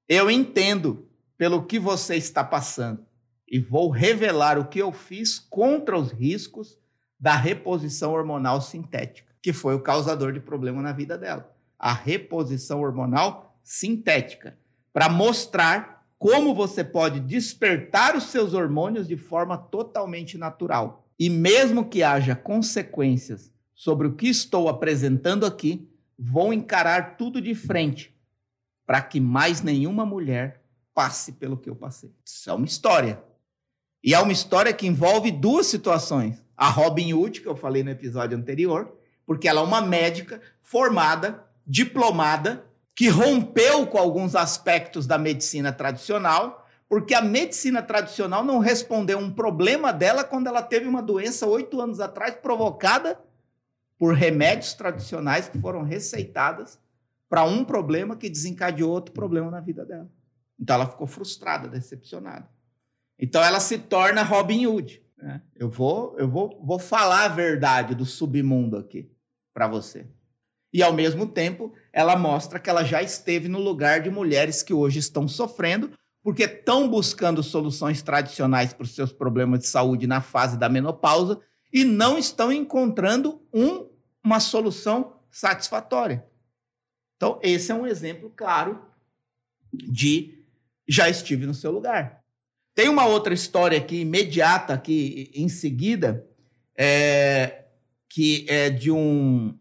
eu 0.08 0.28
entendo 0.28 1.08
pelo 1.38 1.64
que 1.64 1.78
você 1.78 2.16
está 2.16 2.42
passando 2.42 3.06
e 3.48 3.60
vou 3.60 3.90
revelar 3.90 4.58
o 4.58 4.66
que 4.66 4.80
eu 4.80 4.90
fiz 4.90 5.38
contra 5.38 5.96
os 5.96 6.10
riscos 6.10 6.76
da 7.18 7.36
reposição 7.36 8.12
hormonal 8.12 8.60
sintética, 8.60 9.32
que 9.40 9.52
foi 9.52 9.76
o 9.76 9.80
causador 9.80 10.32
de 10.32 10.40
problema 10.40 10.82
na 10.82 10.92
vida 10.92 11.16
dela. 11.16 11.48
A 11.78 11.92
reposição 11.92 12.80
hormonal 12.80 13.56
sintética, 13.62 14.58
para 14.92 15.08
mostrar 15.08 15.93
como 16.24 16.54
você 16.54 16.82
pode 16.82 17.20
despertar 17.20 18.16
os 18.16 18.30
seus 18.30 18.54
hormônios 18.54 19.06
de 19.06 19.14
forma 19.14 19.58
totalmente 19.58 20.38
natural. 20.38 21.06
E 21.18 21.28
mesmo 21.28 21.86
que 21.86 22.02
haja 22.02 22.34
consequências 22.34 23.52
sobre 23.74 24.06
o 24.08 24.14
que 24.14 24.28
estou 24.28 24.70
apresentando 24.70 25.44
aqui, 25.44 25.86
vou 26.18 26.50
encarar 26.50 27.18
tudo 27.18 27.42
de 27.42 27.54
frente 27.54 28.16
para 28.86 29.02
que 29.02 29.20
mais 29.20 29.60
nenhuma 29.60 30.06
mulher 30.06 30.62
passe 30.94 31.32
pelo 31.32 31.58
que 31.58 31.68
eu 31.68 31.76
passei. 31.76 32.10
Isso 32.24 32.48
é 32.48 32.54
uma 32.54 32.64
história. 32.64 33.22
E 34.02 34.14
é 34.14 34.18
uma 34.18 34.32
história 34.32 34.72
que 34.72 34.86
envolve 34.86 35.30
duas 35.30 35.66
situações. 35.66 36.42
A 36.56 36.70
Robin 36.70 37.12
Hood, 37.12 37.42
que 37.42 37.48
eu 37.48 37.54
falei 37.54 37.82
no 37.82 37.90
episódio 37.90 38.38
anterior, 38.38 38.96
porque 39.26 39.46
ela 39.46 39.60
é 39.60 39.64
uma 39.64 39.82
médica 39.82 40.40
formada, 40.62 41.44
diplomada, 41.66 42.64
que 42.94 43.08
rompeu 43.08 43.86
com 43.86 43.98
alguns 43.98 44.36
aspectos 44.36 45.06
da 45.06 45.18
medicina 45.18 45.72
tradicional, 45.72 46.66
porque 46.88 47.14
a 47.14 47.22
medicina 47.22 47.82
tradicional 47.82 48.44
não 48.44 48.58
respondeu 48.58 49.18
um 49.18 49.32
problema 49.32 49.92
dela 49.92 50.22
quando 50.22 50.46
ela 50.46 50.62
teve 50.62 50.86
uma 50.86 51.02
doença 51.02 51.46
oito 51.46 51.80
anos 51.80 51.98
atrás 51.98 52.36
provocada 52.36 53.18
por 53.98 54.14
remédios 54.14 54.74
tradicionais 54.74 55.48
que 55.48 55.58
foram 55.58 55.82
receitadas 55.82 56.78
para 57.28 57.44
um 57.44 57.64
problema 57.64 58.16
que 58.16 58.30
desencadeou 58.30 58.92
outro 58.92 59.12
problema 59.12 59.50
na 59.50 59.60
vida 59.60 59.84
dela. 59.84 60.08
Então 60.58 60.76
ela 60.76 60.86
ficou 60.86 61.06
frustrada, 61.06 61.68
decepcionada. 61.68 62.48
Então 63.18 63.42
ela 63.42 63.58
se 63.58 63.78
torna 63.78 64.22
Robin 64.22 64.66
Hood. 64.66 65.02
Né? 65.16 65.42
Eu 65.56 65.68
vou, 65.68 66.16
eu 66.18 66.28
vou, 66.28 66.60
vou 66.62 66.78
falar 66.78 67.24
a 67.24 67.28
verdade 67.28 67.94
do 67.94 68.04
submundo 68.04 68.76
aqui 68.76 69.10
para 69.52 69.66
você. 69.66 70.06
E 70.72 70.82
ao 70.82 70.92
mesmo 70.92 71.26
tempo, 71.26 71.72
ela 71.94 72.16
mostra 72.16 72.58
que 72.58 72.68
ela 72.68 72.82
já 72.82 73.00
esteve 73.02 73.48
no 73.48 73.60
lugar 73.60 74.00
de 74.00 74.10
mulheres 74.10 74.62
que 74.62 74.74
hoje 74.74 74.98
estão 74.98 75.28
sofrendo 75.28 75.92
porque 76.24 76.42
estão 76.42 76.88
buscando 76.88 77.42
soluções 77.42 78.02
tradicionais 78.02 78.72
para 78.72 78.84
os 78.84 78.94
seus 78.94 79.12
problemas 79.12 79.60
de 79.60 79.66
saúde 79.66 80.06
na 80.06 80.20
fase 80.20 80.58
da 80.58 80.68
menopausa 80.68 81.40
e 81.72 81.84
não 81.84 82.18
estão 82.18 82.50
encontrando 82.50 83.40
um, 83.52 83.88
uma 84.24 84.40
solução 84.40 85.20
satisfatória. 85.30 86.26
Então, 87.16 87.38
esse 87.42 87.70
é 87.70 87.74
um 87.74 87.86
exemplo 87.86 88.32
claro 88.34 88.82
de 89.72 90.44
já 90.88 91.08
estive 91.08 91.46
no 91.46 91.54
seu 91.54 91.70
lugar. 91.70 92.24
Tem 92.74 92.88
uma 92.88 93.06
outra 93.06 93.32
história 93.32 93.78
aqui, 93.78 94.00
imediata, 94.00 94.74
aqui 94.74 95.30
em 95.34 95.48
seguida, 95.48 96.26
é, 96.76 97.66
que 98.08 98.46
é 98.48 98.70
de 98.70 98.90
um. 98.90 99.56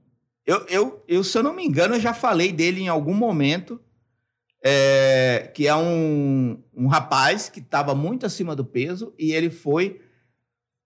Eu, 0.45 0.65
eu, 0.67 1.03
eu, 1.07 1.23
se 1.23 1.38
eu 1.38 1.43
não 1.43 1.53
me 1.53 1.65
engano, 1.65 1.95
eu 1.95 2.00
já 2.00 2.13
falei 2.13 2.51
dele 2.51 2.81
em 2.81 2.88
algum 2.88 3.13
momento, 3.13 3.79
é, 4.63 5.51
que 5.53 5.67
é 5.67 5.75
um, 5.75 6.62
um 6.73 6.88
rapaz 6.88 7.50
que 7.50 7.59
estava 7.59 7.93
muito 7.93 8.25
acima 8.25 8.55
do 8.55 8.65
peso 8.65 9.13
e 9.17 9.33
ele 9.33 9.50
foi 9.50 10.01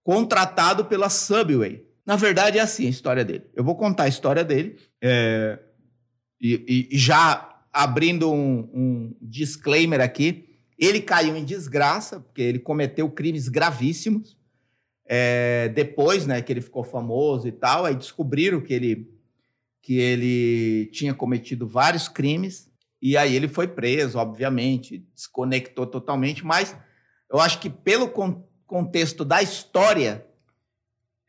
contratado 0.04 0.86
pela 0.86 1.10
Subway. 1.10 1.86
Na 2.06 2.16
verdade, 2.16 2.58
é 2.58 2.62
assim 2.62 2.88
a 2.88 2.90
história 2.90 3.26
dele. 3.26 3.44
Eu 3.54 3.64
vou 3.64 3.76
contar 3.76 4.04
a 4.04 4.08
história 4.08 4.44
dele. 4.44 4.78
É, 5.02 5.60
e, 6.40 6.88
e, 6.92 6.98
já 6.98 7.62
abrindo 7.74 8.32
um, 8.32 8.70
um 8.74 9.16
disclaimer 9.22 10.00
aqui, 10.00 10.48
ele 10.80 11.02
caiu 11.02 11.36
em 11.36 11.44
desgraça, 11.44 12.20
porque 12.20 12.42
ele 12.42 12.60
cometeu 12.60 13.10
crimes 13.10 13.50
gravíssimos. 13.50 14.38
É, 15.06 15.70
depois, 15.70 16.26
né, 16.26 16.42
que 16.42 16.52
ele 16.54 16.62
ficou 16.62 16.84
famoso 16.84 17.48
e 17.48 17.52
tal, 17.52 17.86
aí 17.86 17.96
descobriram 17.96 18.62
que 18.62 18.74
ele, 18.74 19.10
que 19.88 19.98
ele 19.98 20.88
tinha 20.88 21.14
cometido 21.14 21.66
vários 21.66 22.10
crimes. 22.10 22.70
E 23.02 23.16
aí 23.16 23.34
ele 23.34 23.48
foi 23.48 23.70
preso, 23.70 24.18
obviamente, 24.18 24.98
desconectou 25.16 25.88
totalmente. 25.88 26.46
Mas 26.46 26.76
eu 27.32 27.40
acho 27.40 27.58
que 27.62 27.70
pelo 27.70 28.10
con 28.10 28.46
contexto 28.66 29.24
da 29.24 29.42
história, 29.42 30.28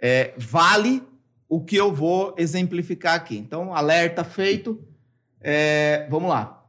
é, 0.02 0.34
vale 0.36 1.04
o 1.48 1.64
que 1.64 1.76
eu 1.76 1.94
vou 1.94 2.34
exemplificar 2.36 3.14
aqui. 3.14 3.38
Então, 3.38 3.72
alerta 3.72 4.24
feito. 4.24 4.84
É, 5.40 6.08
vamos 6.10 6.28
lá. 6.28 6.68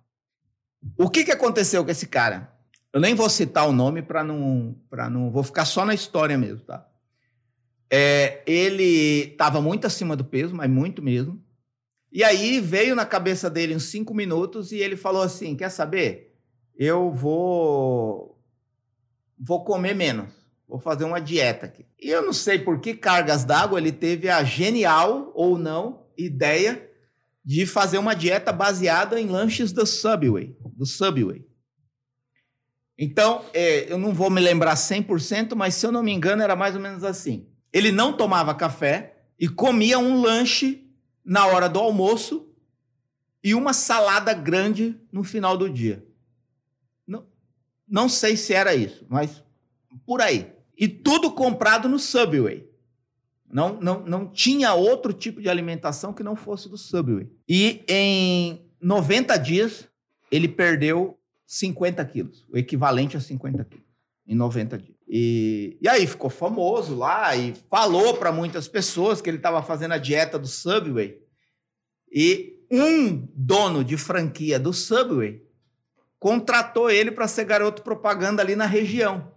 O 0.96 1.10
que, 1.10 1.24
que 1.24 1.32
aconteceu 1.32 1.84
com 1.84 1.90
esse 1.90 2.06
cara? 2.06 2.54
Eu 2.94 3.02
nem 3.02 3.16
vou 3.16 3.32
citar 3.32 3.68
o 3.68 3.72
nome 3.74 4.04
para 4.04 4.24
não, 4.24 4.76
para 4.92 5.10
não. 5.10 5.32
Vou 5.32 5.42
ficar 5.42 5.66
só 5.66 5.84
na 5.84 5.96
história 5.96 6.38
mesmo, 6.38 6.60
tá? 6.60 6.88
É, 7.92 8.44
ele 8.46 9.32
estava 9.32 9.60
muito 9.60 9.88
acima 9.88 10.16
do 10.16 10.24
peso, 10.24 10.54
mas 10.54 10.70
muito 10.70 11.02
mesmo. 11.02 11.49
E 12.12 12.24
aí 12.24 12.60
veio 12.60 12.96
na 12.96 13.06
cabeça 13.06 13.50
dele 13.50 13.76
uns 13.76 13.86
cinco 13.86 14.14
minutos 14.14 14.72
e 14.72 14.78
ele 14.78 14.96
falou 14.96 15.22
assim: 15.22 15.56
quer 15.56 15.70
saber? 15.70 16.36
Eu 16.76 17.12
vou. 17.12 18.40
Vou 19.38 19.64
comer 19.64 19.96
menos. 19.96 20.32
Vou 20.68 20.80
fazer 20.80 21.04
uma 21.04 21.20
dieta 21.20 21.66
aqui. 21.66 21.86
E 22.00 22.10
eu 22.10 22.22
não 22.22 22.34
sei 22.34 22.60
por 22.60 22.80
que 22.80 22.94
cargas 22.94 23.44
d'água 23.44 23.80
ele 23.80 23.92
teve 23.92 24.30
a 24.30 24.44
genial 24.44 25.32
ou 25.34 25.58
não 25.58 26.06
ideia 26.18 26.90
de 27.44 27.66
fazer 27.66 27.98
uma 27.98 28.14
dieta 28.14 28.52
baseada 28.52 29.20
em 29.20 29.28
lanches 29.28 29.72
do 29.72 29.86
Subway, 29.86 30.56
do 30.76 30.86
Subway. 30.86 31.44
Então, 32.98 33.46
é, 33.54 33.92
eu 33.92 33.98
não 33.98 34.14
vou 34.14 34.30
me 34.30 34.42
lembrar 34.42 34.76
100%, 34.76 35.56
mas 35.56 35.74
se 35.74 35.88
eu 35.88 35.92
não 35.92 36.04
me 36.04 36.12
engano, 36.12 36.44
era 36.44 36.56
mais 36.56 36.76
ou 36.76 36.82
menos 36.82 37.04
assim. 37.04 37.48
Ele 37.72 37.92
não 37.92 38.14
tomava 38.14 38.54
café 38.54 39.24
e 39.40 39.48
comia 39.48 39.98
um 39.98 40.22
lanche 40.22 40.89
na 41.30 41.46
hora 41.46 41.70
do 41.70 41.78
almoço 41.78 42.50
e 43.44 43.54
uma 43.54 43.72
salada 43.72 44.34
grande 44.34 45.00
no 45.12 45.24
final 45.24 45.56
do 45.56 45.70
dia. 45.70 46.04
Não, 47.06 47.24
não 47.88 48.10
sei 48.10 48.36
se 48.36 48.52
era 48.52 48.74
isso, 48.74 49.06
mas 49.08 49.44
por 50.08 50.22
aí. 50.22 50.52
E 50.76 50.88
tudo 50.88 51.32
comprado 51.32 51.88
no 51.88 52.00
Subway. 52.00 52.68
Não, 53.48 53.80
não, 53.80 54.04
não 54.04 54.28
tinha 54.28 54.74
outro 54.74 55.14
tipo 55.14 55.40
de 55.40 55.48
alimentação 55.48 56.14
que 56.14 56.24
não 56.24 56.36
fosse 56.36 56.68
do 56.68 56.78
Subway. 56.78 57.30
E 57.48 57.84
em 57.88 58.68
90 58.82 59.38
dias, 59.38 59.88
ele 60.32 60.48
perdeu 60.48 61.20
50 61.46 62.04
quilos, 62.06 62.48
o 62.52 62.58
equivalente 62.58 63.16
a 63.16 63.20
50 63.20 63.64
quilos, 63.66 63.86
em 64.26 64.34
90 64.34 64.80
dias. 64.80 64.99
E, 65.12 65.76
e 65.82 65.90
aí 65.90 66.06
ficou 66.06 66.30
famoso 66.30 66.96
lá 66.96 67.36
e 67.36 67.56
falou 67.68 68.18
para 68.18 68.32
muitas 68.32 68.68
pessoas 68.68 69.20
que 69.20 69.28
ele 69.28 69.38
estava 69.38 69.64
fazendo 69.64 69.96
a 69.96 69.98
dieta 69.98 70.38
do 70.38 70.48
Subway. 70.48 71.20
E 72.14 72.60
um 72.70 73.28
dono 73.34 73.84
de 73.84 73.98
franquia 73.98 74.60
do 74.60 74.72
Subway 74.72 75.42
contratou 76.20 76.92
ele 76.92 77.10
para 77.10 77.28
ser 77.28 77.46
garoto 77.46 77.82
propaganda 77.82 78.44
ali 78.44 78.56
na 78.56 78.68
região. 78.68 79.32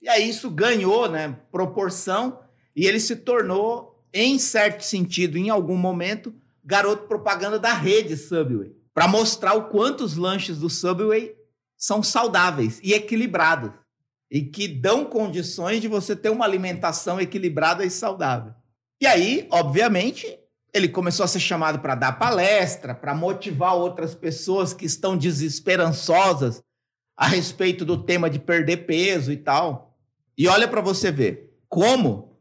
E 0.00 0.08
aí 0.08 0.28
isso 0.28 0.50
ganhou 0.50 1.08
né, 1.08 1.38
proporção 1.52 2.40
e 2.74 2.84
ele 2.86 2.98
se 2.98 3.14
tornou, 3.14 4.04
em 4.12 4.40
certo 4.40 4.82
sentido, 4.82 5.38
em 5.38 5.50
algum 5.50 5.76
momento, 5.76 6.34
garoto 6.64 7.06
propaganda 7.06 7.60
da 7.60 7.72
rede 7.72 8.16
Subway, 8.16 8.74
para 8.92 9.06
mostrar 9.06 9.54
o 9.54 9.68
quanto 9.68 10.02
os 10.02 10.16
lanches 10.16 10.58
do 10.58 10.68
Subway 10.68 11.36
são 11.76 12.02
saudáveis 12.02 12.80
e 12.82 12.92
equilibrados 12.92 13.70
e 14.32 14.40
que 14.40 14.66
dão 14.66 15.04
condições 15.04 15.82
de 15.82 15.88
você 15.88 16.16
ter 16.16 16.30
uma 16.30 16.46
alimentação 16.46 17.20
equilibrada 17.20 17.84
e 17.84 17.90
saudável. 17.90 18.54
E 18.98 19.06
aí, 19.06 19.46
obviamente, 19.50 20.38
ele 20.72 20.88
começou 20.88 21.22
a 21.22 21.28
ser 21.28 21.38
chamado 21.38 21.80
para 21.80 21.94
dar 21.94 22.18
palestra, 22.18 22.94
para 22.94 23.14
motivar 23.14 23.76
outras 23.76 24.14
pessoas 24.14 24.72
que 24.72 24.86
estão 24.86 25.18
desesperançosas 25.18 26.62
a 27.14 27.26
respeito 27.26 27.84
do 27.84 28.02
tema 28.02 28.30
de 28.30 28.38
perder 28.38 28.86
peso 28.86 29.30
e 29.30 29.36
tal. 29.36 29.98
E 30.38 30.48
olha 30.48 30.66
para 30.66 30.80
você 30.80 31.12
ver 31.12 31.54
como 31.68 32.40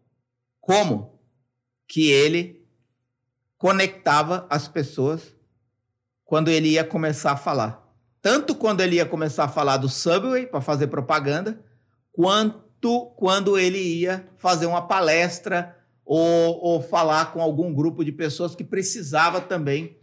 como 0.61 1.19
que 1.89 2.09
ele 2.09 2.65
conectava 3.57 4.47
as 4.49 4.65
pessoas 4.65 5.35
quando 6.23 6.47
ele 6.47 6.69
ia 6.69 6.85
começar 6.85 7.33
a 7.33 7.37
falar. 7.37 7.85
Tanto 8.21 8.55
quando 8.55 8.79
ele 8.79 8.95
ia 8.95 9.05
começar 9.05 9.43
a 9.43 9.49
falar 9.49 9.75
do 9.75 9.89
Subway 9.89 10.45
para 10.45 10.61
fazer 10.61 10.87
propaganda, 10.87 11.61
quanto 12.11 13.07
quando 13.15 13.57
ele 13.57 13.77
ia 13.77 14.27
fazer 14.37 14.65
uma 14.65 14.87
palestra 14.87 15.77
ou, 16.05 16.59
ou 16.61 16.81
falar 16.81 17.31
com 17.31 17.41
algum 17.41 17.73
grupo 17.73 18.03
de 18.03 18.11
pessoas 18.11 18.55
que 18.55 18.63
precisava 18.63 19.39
também 19.39 19.97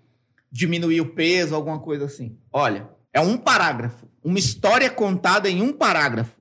diminuir 0.50 1.00
o 1.00 1.14
peso, 1.14 1.54
alguma 1.54 1.78
coisa 1.78 2.06
assim. 2.06 2.38
Olha, 2.52 2.88
é 3.12 3.20
um 3.20 3.36
parágrafo, 3.36 4.08
uma 4.22 4.38
história 4.38 4.88
contada 4.90 5.50
em 5.50 5.60
um 5.60 5.72
parágrafo, 5.72 6.38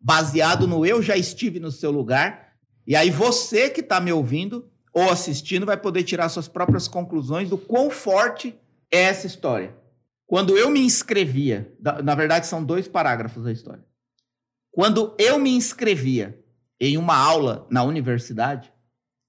baseado 0.00 0.66
no 0.66 0.84
eu 0.84 1.00
já 1.00 1.16
estive 1.16 1.60
no 1.60 1.70
seu 1.70 1.90
lugar 1.90 2.52
e 2.86 2.96
aí 2.96 3.10
você 3.10 3.70
que 3.70 3.80
está 3.80 4.00
me 4.00 4.12
ouvindo 4.12 4.68
ou 4.92 5.10
assistindo 5.10 5.64
vai 5.64 5.76
poder 5.76 6.02
tirar 6.02 6.28
suas 6.28 6.48
próprias 6.48 6.86
conclusões 6.86 7.48
do 7.48 7.56
quão 7.56 7.90
forte 7.90 8.58
é 8.90 9.02
essa 9.02 9.26
história. 9.26 9.74
Quando 10.26 10.56
eu 10.56 10.70
me 10.70 10.80
inscrevia, 10.80 11.72
na 12.02 12.14
verdade 12.14 12.46
são 12.46 12.64
dois 12.64 12.88
parágrafos 12.88 13.44
da 13.44 13.52
história. 13.52 13.84
Quando 14.72 15.14
eu 15.18 15.38
me 15.38 15.50
inscrevia 15.50 16.42
em 16.80 16.96
uma 16.96 17.14
aula 17.14 17.66
na 17.70 17.84
universidade, 17.84 18.72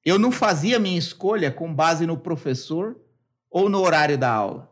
eu 0.06 0.18
não 0.18 0.32
fazia 0.32 0.80
minha 0.80 0.98
escolha 0.98 1.52
com 1.52 1.74
base 1.74 2.08
no 2.08 2.18
professor 2.18 2.98
ou 3.52 3.70
no 3.70 3.82
horário 3.82 4.18
da 4.18 4.32
aula, 4.32 4.72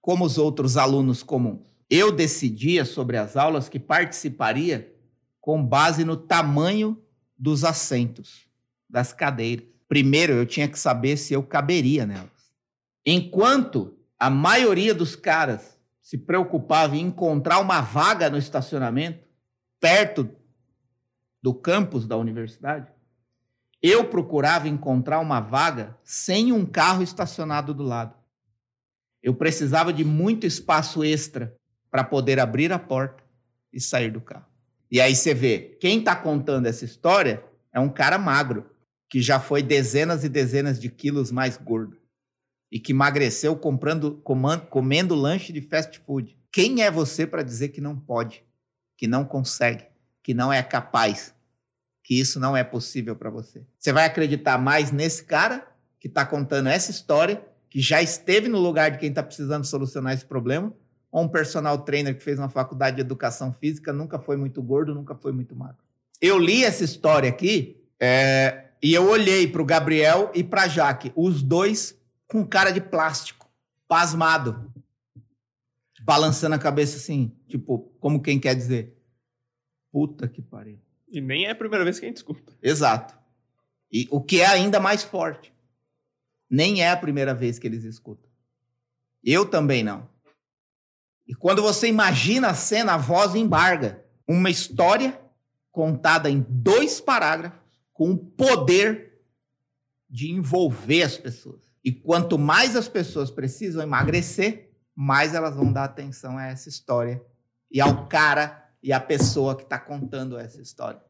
como 0.00 0.24
os 0.24 0.38
outros 0.38 0.76
alunos 0.76 1.24
comuns. 1.24 1.66
Eu 1.90 2.12
decidia 2.12 2.84
sobre 2.84 3.16
as 3.16 3.36
aulas 3.36 3.68
que 3.68 3.80
participaria 3.80 4.94
com 5.40 5.62
base 5.64 6.04
no 6.04 6.16
tamanho 6.16 7.02
dos 7.36 7.64
assentos, 7.64 8.46
das 8.88 9.12
cadeiras. 9.12 9.66
Primeiro, 9.88 10.32
eu 10.32 10.46
tinha 10.46 10.68
que 10.68 10.78
saber 10.78 11.16
se 11.16 11.34
eu 11.34 11.42
caberia 11.42 12.06
nelas. 12.06 12.30
Enquanto 13.04 13.98
a 14.16 14.30
maioria 14.30 14.94
dos 14.94 15.16
caras 15.16 15.76
se 16.00 16.16
preocupava 16.16 16.96
em 16.96 17.06
encontrar 17.06 17.58
uma 17.58 17.80
vaga 17.80 18.30
no 18.30 18.38
estacionamento, 18.38 19.23
perto 19.80 20.28
do 21.42 21.54
campus 21.54 22.06
da 22.06 22.16
universidade, 22.16 22.90
eu 23.82 24.08
procurava 24.08 24.68
encontrar 24.68 25.20
uma 25.20 25.40
vaga 25.40 25.96
sem 26.02 26.52
um 26.52 26.64
carro 26.64 27.02
estacionado 27.02 27.74
do 27.74 27.82
lado. 27.82 28.14
Eu 29.22 29.34
precisava 29.34 29.92
de 29.92 30.04
muito 30.04 30.46
espaço 30.46 31.04
extra 31.04 31.54
para 31.90 32.02
poder 32.02 32.40
abrir 32.40 32.72
a 32.72 32.78
porta 32.78 33.22
e 33.72 33.80
sair 33.80 34.10
do 34.10 34.20
carro. 34.20 34.46
E 34.90 35.00
aí 35.00 35.14
você 35.14 35.34
vê, 35.34 35.76
quem 35.80 35.98
está 35.98 36.16
contando 36.16 36.66
essa 36.66 36.84
história 36.84 37.44
é 37.72 37.80
um 37.80 37.88
cara 37.88 38.16
magro, 38.16 38.70
que 39.08 39.20
já 39.20 39.38
foi 39.38 39.62
dezenas 39.62 40.24
e 40.24 40.28
dezenas 40.28 40.80
de 40.80 40.88
quilos 40.88 41.30
mais 41.30 41.56
gordo 41.56 41.98
e 42.70 42.80
que 42.80 42.92
emagreceu 42.92 43.54
comprando, 43.54 44.16
comando, 44.24 44.66
comendo 44.66 45.14
lanche 45.14 45.52
de 45.52 45.60
fast 45.60 46.00
food. 46.00 46.36
Quem 46.50 46.82
é 46.82 46.90
você 46.90 47.26
para 47.26 47.42
dizer 47.42 47.68
que 47.68 47.80
não 47.80 47.96
pode, 47.96 48.44
que 48.96 49.06
não 49.06 49.24
consegue, 49.24 49.84
que 50.22 50.34
não 50.34 50.52
é 50.52 50.62
capaz, 50.62 51.34
que 52.02 52.18
isso 52.18 52.38
não 52.38 52.56
é 52.56 52.62
possível 52.62 53.16
para 53.16 53.30
você? 53.30 53.62
Você 53.78 53.92
vai 53.92 54.04
acreditar 54.04 54.58
mais 54.58 54.90
nesse 54.90 55.24
cara 55.24 55.66
que 55.98 56.08
está 56.08 56.24
contando 56.24 56.68
essa 56.68 56.90
história, 56.90 57.42
que 57.70 57.80
já 57.80 58.02
esteve 58.02 58.48
no 58.48 58.58
lugar 58.58 58.90
de 58.90 58.98
quem 58.98 59.08
está 59.08 59.22
precisando 59.22 59.64
solucionar 59.64 60.12
esse 60.12 60.24
problema, 60.24 60.72
ou 61.10 61.22
um 61.22 61.28
personal 61.28 61.78
trainer 61.78 62.16
que 62.16 62.22
fez 62.22 62.38
uma 62.38 62.48
faculdade 62.48 62.96
de 62.96 63.02
educação 63.02 63.52
física, 63.52 63.92
nunca 63.92 64.18
foi 64.18 64.36
muito 64.36 64.62
gordo, 64.62 64.94
nunca 64.94 65.14
foi 65.14 65.32
muito 65.32 65.54
magro. 65.56 65.82
Eu 66.20 66.38
li 66.38 66.64
essa 66.64 66.84
história 66.84 67.28
aqui 67.28 67.82
é, 67.98 68.64
e 68.82 68.92
eu 68.92 69.08
olhei 69.08 69.46
para 69.46 69.62
o 69.62 69.64
Gabriel 69.64 70.30
e 70.34 70.44
para 70.44 70.62
a 70.62 70.68
Jaque, 70.68 71.12
os 71.16 71.42
dois 71.42 71.96
com 72.26 72.46
cara 72.46 72.70
de 72.70 72.80
plástico, 72.80 73.48
pasmado, 73.88 74.72
balançando 76.04 76.54
a 76.54 76.58
cabeça 76.58 76.98
assim, 76.98 77.34
tipo, 77.48 77.78
como 77.98 78.20
quem 78.20 78.38
quer 78.38 78.54
dizer, 78.54 78.94
puta 79.90 80.28
que 80.28 80.42
pariu. 80.42 80.78
E 81.08 81.20
nem 81.20 81.46
é 81.46 81.50
a 81.50 81.54
primeira 81.54 81.82
vez 81.82 81.98
que 81.98 82.04
a 82.04 82.08
gente 82.08 82.18
escuta. 82.18 82.52
Exato. 82.62 83.18
E 83.90 84.06
o 84.10 84.20
que 84.20 84.40
é 84.40 84.46
ainda 84.46 84.78
mais 84.78 85.02
forte, 85.02 85.52
nem 86.50 86.82
é 86.82 86.90
a 86.90 86.96
primeira 86.96 87.34
vez 87.34 87.58
que 87.58 87.66
eles 87.66 87.84
escutam. 87.84 88.28
Eu 89.22 89.46
também 89.46 89.82
não. 89.82 90.08
E 91.26 91.34
quando 91.34 91.62
você 91.62 91.88
imagina 91.88 92.48
a 92.48 92.54
cena, 92.54 92.94
a 92.94 92.98
voz 92.98 93.34
embarga. 93.34 94.04
Uma 94.28 94.50
história 94.50 95.18
contada 95.70 96.28
em 96.28 96.44
dois 96.48 97.00
parágrafos, 97.00 97.80
com 97.92 98.10
o 98.10 98.18
poder 98.18 99.22
de 100.08 100.30
envolver 100.30 101.02
as 101.02 101.16
pessoas. 101.16 101.62
E 101.82 101.92
quanto 101.92 102.38
mais 102.38 102.76
as 102.76 102.88
pessoas 102.88 103.30
precisam 103.30 103.82
emagrecer, 103.82 104.63
mais 104.94 105.34
elas 105.34 105.56
vão 105.56 105.72
dar 105.72 105.84
atenção 105.84 106.38
a 106.38 106.46
essa 106.46 106.68
história 106.68 107.22
e 107.70 107.80
ao 107.80 108.06
cara 108.06 108.70
e 108.82 108.92
à 108.92 109.00
pessoa 109.00 109.56
que 109.56 109.62
está 109.62 109.78
contando 109.78 110.38
essa 110.38 110.60
história. 110.60 111.02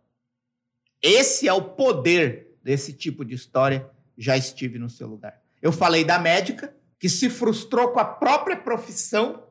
Esse 1.02 1.46
é 1.46 1.52
o 1.52 1.70
poder 1.70 2.56
desse 2.62 2.92
tipo 2.92 3.24
de 3.24 3.34
história. 3.34 3.90
Já 4.16 4.36
estive 4.36 4.78
no 4.78 4.88
seu 4.88 5.06
lugar. 5.06 5.38
Eu 5.60 5.72
falei 5.72 6.04
da 6.04 6.18
médica 6.18 6.74
que 6.98 7.08
se 7.08 7.28
frustrou 7.28 7.88
com 7.88 8.00
a 8.00 8.04
própria 8.04 8.56
profissão 8.56 9.44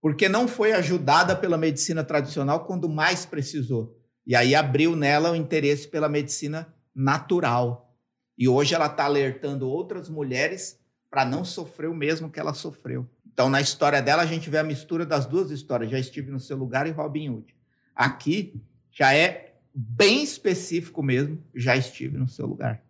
porque 0.00 0.28
não 0.28 0.48
foi 0.48 0.72
ajudada 0.72 1.36
pela 1.36 1.58
medicina 1.58 2.02
tradicional 2.02 2.64
quando 2.64 2.88
mais 2.88 3.26
precisou. 3.26 3.96
E 4.26 4.34
aí 4.34 4.54
abriu 4.54 4.96
nela 4.96 5.30
o 5.30 5.36
interesse 5.36 5.86
pela 5.86 6.08
medicina 6.08 6.74
natural. 6.94 7.94
E 8.36 8.48
hoje 8.48 8.74
ela 8.74 8.86
está 8.86 9.04
alertando 9.04 9.68
outras 9.68 10.08
mulheres 10.08 10.80
para 11.10 11.24
não 11.24 11.44
sofrer 11.44 11.90
o 11.90 11.94
mesmo 11.94 12.30
que 12.30 12.40
ela 12.40 12.54
sofreu. 12.54 13.08
Então, 13.32 13.48
na 13.48 13.60
história 13.60 14.02
dela, 14.02 14.22
a 14.22 14.26
gente 14.26 14.50
vê 14.50 14.58
a 14.58 14.64
mistura 14.64 15.06
das 15.06 15.24
duas 15.24 15.50
histórias. 15.50 15.90
Já 15.90 15.98
estive 15.98 16.30
no 16.30 16.40
seu 16.40 16.56
lugar 16.56 16.86
e 16.86 16.90
Robin 16.90 17.30
Hood. 17.30 17.54
Aqui 17.94 18.60
já 18.90 19.14
é 19.14 19.54
bem 19.74 20.22
específico 20.22 21.02
mesmo. 21.02 21.42
Já 21.54 21.76
estive 21.76 22.18
no 22.18 22.28
seu 22.28 22.46
lugar. 22.46 22.82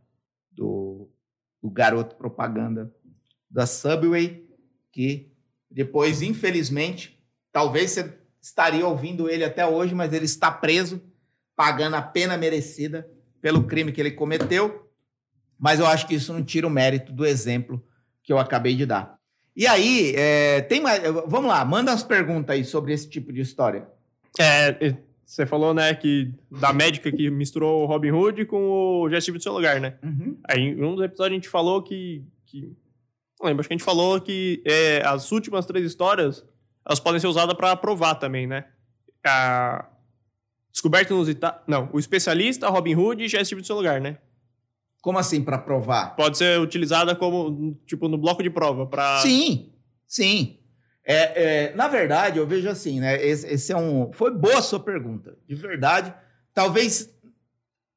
Do, 0.50 1.08
do 1.62 1.70
garoto 1.70 2.16
propaganda 2.16 2.92
da 3.50 3.66
Subway, 3.66 4.48
que 4.90 5.32
depois, 5.70 6.22
infelizmente, 6.22 7.22
talvez 7.52 7.92
você 7.92 8.18
estaria 8.40 8.86
ouvindo 8.86 9.28
ele 9.28 9.44
até 9.44 9.66
hoje, 9.66 9.94
mas 9.94 10.12
ele 10.12 10.24
está 10.24 10.50
preso, 10.50 11.02
pagando 11.54 11.96
a 11.96 12.02
pena 12.02 12.36
merecida 12.36 13.08
pelo 13.40 13.64
crime 13.64 13.92
que 13.92 14.00
ele 14.00 14.12
cometeu. 14.12 14.90
Mas 15.58 15.78
eu 15.78 15.86
acho 15.86 16.06
que 16.06 16.14
isso 16.14 16.32
não 16.32 16.42
tira 16.42 16.66
o 16.66 16.70
mérito 16.70 17.12
do 17.12 17.26
exemplo 17.26 17.84
que 18.22 18.32
eu 18.32 18.38
acabei 18.38 18.74
de 18.74 18.86
dar. 18.86 19.19
E 19.60 19.66
aí, 19.66 20.14
é, 20.16 20.62
tem 20.62 20.80
mais. 20.80 21.02
Vamos 21.26 21.50
lá, 21.50 21.62
manda 21.66 21.92
as 21.92 22.02
perguntas 22.02 22.56
aí 22.56 22.64
sobre 22.64 22.94
esse 22.94 23.06
tipo 23.06 23.30
de 23.30 23.42
história. 23.42 23.86
É, 24.40 24.96
você 25.22 25.44
falou, 25.44 25.74
né, 25.74 25.92
que 25.92 26.30
da 26.50 26.72
médica 26.72 27.12
que 27.12 27.28
misturou 27.28 27.82
o 27.82 27.86
Robin 27.86 28.10
Hood 28.10 28.46
com 28.46 29.02
o 29.02 29.10
Já 29.10 29.18
Estive 29.18 29.36
do 29.36 29.42
Seu 29.42 29.52
Lugar, 29.52 29.78
né? 29.78 29.98
Uhum. 30.02 30.38
Aí, 30.48 30.62
em 30.62 30.82
um 30.82 30.94
dos 30.94 31.04
episódios, 31.04 31.32
a 31.32 31.34
gente 31.34 31.48
falou 31.50 31.82
que. 31.82 32.24
que 32.46 32.74
não 33.38 33.48
lembro, 33.48 33.60
acho 33.60 33.68
que 33.68 33.74
a 33.74 33.76
gente 33.76 33.84
falou 33.84 34.18
que 34.18 34.62
é, 34.64 35.02
as 35.04 35.30
últimas 35.30 35.66
três 35.66 35.84
histórias 35.84 36.42
elas 36.82 36.98
podem 36.98 37.20
ser 37.20 37.26
usadas 37.26 37.54
para 37.54 37.76
provar 37.76 38.14
também, 38.14 38.46
né? 38.46 38.64
A 39.26 39.90
descoberta 40.72 41.12
inusitada. 41.12 41.60
Não, 41.66 41.90
o 41.92 41.98
especialista, 41.98 42.70
Robin 42.70 42.94
Hood 42.94 43.22
e 43.22 43.28
Já 43.28 43.42
Estive 43.42 43.60
do 43.60 43.66
Seu 43.66 43.76
Lugar, 43.76 44.00
né? 44.00 44.16
Como 45.00 45.18
assim 45.18 45.42
para 45.42 45.58
provar? 45.58 46.14
Pode 46.14 46.36
ser 46.36 46.60
utilizada 46.60 47.16
como, 47.16 47.74
tipo, 47.86 48.08
no 48.08 48.18
bloco 48.18 48.42
de 48.42 48.50
prova. 48.50 48.86
Pra... 48.86 49.18
Sim, 49.22 49.72
sim. 50.06 50.58
É, 51.02 51.70
é, 51.70 51.74
na 51.74 51.88
verdade, 51.88 52.38
eu 52.38 52.46
vejo 52.46 52.68
assim, 52.68 53.00
né? 53.00 53.20
Esse, 53.24 53.46
esse, 53.46 53.72
é 53.72 53.76
um. 53.76 54.12
Foi 54.12 54.30
boa 54.32 54.58
a 54.58 54.62
sua 54.62 54.80
pergunta. 54.80 55.36
De 55.48 55.54
verdade. 55.54 56.14
Talvez 56.52 57.14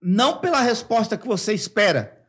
não 0.02 0.40
pela 0.40 0.62
resposta 0.62 1.18
que 1.18 1.28
você 1.28 1.54
espera, 1.54 2.22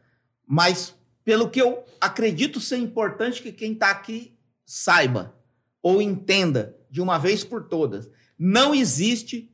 mas 0.46 0.94
pelo 1.24 1.48
que 1.48 1.60
eu 1.60 1.84
acredito 2.00 2.60
ser 2.60 2.76
importante 2.76 3.42
que 3.42 3.52
quem 3.52 3.72
está 3.72 3.90
aqui 3.90 4.36
saiba 4.66 5.34
ou 5.82 6.00
entenda 6.00 6.76
de 6.90 7.00
uma 7.00 7.18
vez 7.18 7.42
por 7.42 7.64
todas. 7.64 8.10
Não 8.38 8.74
existe, 8.74 9.50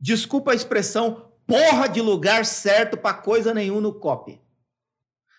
desculpa 0.00 0.52
a 0.52 0.54
expressão, 0.54 1.32
porra 1.46 1.88
de 1.88 2.00
lugar 2.00 2.44
certo 2.44 2.96
para 2.96 3.14
coisa 3.14 3.52
nenhuma 3.52 3.80
no 3.80 3.94
copy. 3.94 4.40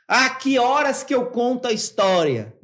Ah, 0.08 0.30
que 0.30 0.60
horas 0.60 1.04
que 1.04 1.14
eu 1.14 1.28
conto 1.28 1.68
a 1.68 1.72
história? 1.72 2.56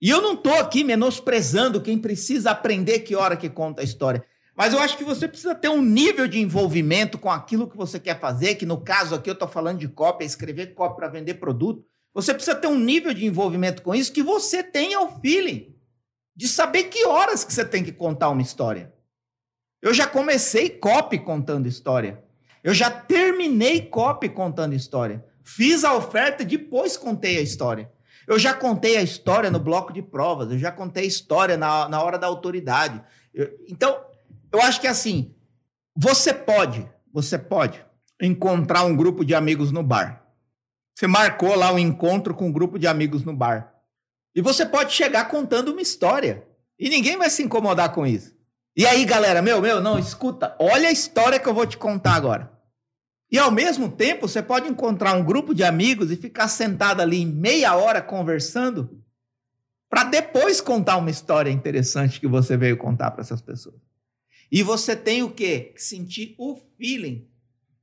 E 0.00 0.08
eu 0.10 0.20
não 0.20 0.34
estou 0.34 0.54
aqui 0.54 0.82
menosprezando 0.82 1.80
quem 1.80 1.98
precisa 1.98 2.50
aprender 2.50 3.00
que 3.00 3.14
hora 3.14 3.36
que 3.36 3.48
conta 3.48 3.82
a 3.82 3.84
história. 3.84 4.24
Mas 4.54 4.72
eu 4.72 4.80
acho 4.80 4.98
que 4.98 5.04
você 5.04 5.28
precisa 5.28 5.54
ter 5.54 5.68
um 5.68 5.80
nível 5.80 6.26
de 6.26 6.40
envolvimento 6.40 7.18
com 7.18 7.30
aquilo 7.30 7.68
que 7.68 7.76
você 7.76 8.00
quer 8.00 8.18
fazer, 8.18 8.56
que 8.56 8.66
no 8.66 8.80
caso 8.80 9.14
aqui 9.14 9.30
eu 9.30 9.34
estou 9.34 9.48
falando 9.48 9.78
de 9.78 9.88
cópia, 9.88 10.26
escrever 10.26 10.74
cópia 10.74 10.96
para 10.96 11.08
vender 11.08 11.34
produto. 11.34 11.84
Você 12.12 12.34
precisa 12.34 12.56
ter 12.56 12.66
um 12.66 12.78
nível 12.78 13.14
de 13.14 13.24
envolvimento 13.24 13.82
com 13.82 13.94
isso 13.94 14.12
que 14.12 14.22
você 14.22 14.62
tenha 14.62 15.00
o 15.00 15.20
feeling 15.20 15.74
de 16.34 16.48
saber 16.48 16.84
que 16.84 17.06
horas 17.06 17.44
que 17.44 17.52
você 17.52 17.64
tem 17.64 17.84
que 17.84 17.92
contar 17.92 18.30
uma 18.30 18.42
história. 18.42 18.92
Eu 19.80 19.92
já 19.94 20.06
comecei 20.06 20.68
copy 20.68 21.18
contando 21.18 21.68
história. 21.68 22.22
Eu 22.62 22.74
já 22.74 22.90
terminei 22.90 23.82
copy 23.82 24.28
contando 24.28 24.74
história. 24.74 25.24
Fiz 25.44 25.84
a 25.84 25.94
oferta 25.94 26.42
e 26.42 26.46
depois 26.46 26.96
contei 26.96 27.38
a 27.38 27.42
história. 27.42 27.90
Eu 28.26 28.38
já 28.38 28.54
contei 28.54 28.96
a 28.96 29.02
história 29.02 29.50
no 29.50 29.58
bloco 29.58 29.92
de 29.92 30.00
provas, 30.00 30.50
eu 30.50 30.58
já 30.58 30.70
contei 30.70 31.04
a 31.04 31.06
história 31.06 31.56
na, 31.56 31.88
na 31.88 32.02
hora 32.02 32.18
da 32.18 32.26
autoridade. 32.26 33.02
Eu, 33.34 33.50
então, 33.68 34.04
eu 34.52 34.60
acho 34.62 34.80
que 34.80 34.86
assim, 34.86 35.34
você 35.96 36.32
pode, 36.32 36.88
você 37.12 37.38
pode 37.38 37.84
encontrar 38.20 38.84
um 38.84 38.96
grupo 38.96 39.24
de 39.24 39.34
amigos 39.34 39.72
no 39.72 39.82
bar. 39.82 40.24
Você 40.94 41.06
marcou 41.06 41.54
lá 41.56 41.72
um 41.72 41.78
encontro 41.78 42.34
com 42.34 42.46
um 42.46 42.52
grupo 42.52 42.78
de 42.78 42.86
amigos 42.86 43.24
no 43.24 43.34
bar. 43.34 43.74
E 44.34 44.40
você 44.40 44.64
pode 44.64 44.92
chegar 44.92 45.28
contando 45.28 45.72
uma 45.72 45.82
história. 45.82 46.46
E 46.78 46.88
ninguém 46.88 47.16
vai 47.16 47.28
se 47.28 47.42
incomodar 47.42 47.92
com 47.92 48.06
isso. 48.06 48.34
E 48.76 48.86
aí, 48.86 49.04
galera, 49.04 49.42
meu, 49.42 49.60
meu, 49.60 49.80
não, 49.80 49.98
escuta, 49.98 50.56
olha 50.58 50.88
a 50.88 50.92
história 50.92 51.38
que 51.38 51.48
eu 51.48 51.52
vou 51.52 51.66
te 51.66 51.76
contar 51.76 52.14
agora. 52.14 52.50
E 53.32 53.38
ao 53.38 53.50
mesmo 53.50 53.90
tempo, 53.90 54.28
você 54.28 54.42
pode 54.42 54.68
encontrar 54.68 55.14
um 55.14 55.24
grupo 55.24 55.54
de 55.54 55.64
amigos 55.64 56.10
e 56.10 56.16
ficar 56.16 56.48
sentado 56.48 57.00
ali 57.00 57.24
meia 57.24 57.74
hora 57.74 58.02
conversando 58.02 59.02
para 59.88 60.04
depois 60.04 60.60
contar 60.60 60.98
uma 60.98 61.10
história 61.10 61.50
interessante 61.50 62.20
que 62.20 62.26
você 62.26 62.58
veio 62.58 62.76
contar 62.76 63.10
para 63.10 63.22
essas 63.22 63.40
pessoas. 63.40 63.80
E 64.50 64.62
você 64.62 64.94
tem 64.94 65.22
o 65.22 65.30
quê? 65.30 65.72
Que 65.74 65.82
sentir 65.82 66.34
o 66.36 66.58
feeling. 66.76 67.26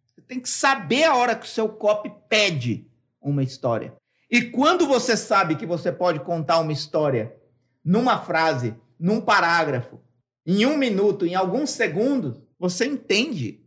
Você 0.06 0.22
tem 0.22 0.40
que 0.40 0.48
saber 0.48 1.06
a 1.06 1.16
hora 1.16 1.36
que 1.36 1.48
o 1.48 1.50
seu 1.50 1.68
copy 1.68 2.12
pede 2.30 2.88
uma 3.20 3.42
história. 3.42 3.96
E 4.30 4.44
quando 4.44 4.86
você 4.86 5.18
sabe 5.18 5.56
que 5.56 5.66
você 5.66 5.92
pode 5.92 6.20
contar 6.20 6.60
uma 6.60 6.72
história 6.72 7.36
numa 7.84 8.20
frase, 8.20 8.76
num 9.00 9.20
parágrafo, 9.20 10.00
em 10.46 10.68
um 10.68 10.78
minuto, 10.78 11.26
em 11.26 11.34
alguns 11.34 11.72
segundos, 11.72 12.40
você 12.60 12.86
entende 12.86 13.59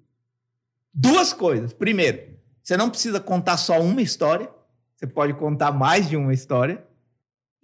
Duas 0.92 1.32
coisas. 1.32 1.72
Primeiro, 1.72 2.38
você 2.62 2.76
não 2.76 2.90
precisa 2.90 3.20
contar 3.20 3.56
só 3.56 3.80
uma 3.80 4.02
história, 4.02 4.50
você 4.94 5.06
pode 5.06 5.34
contar 5.34 5.72
mais 5.72 6.08
de 6.08 6.16
uma 6.16 6.32
história. 6.32 6.86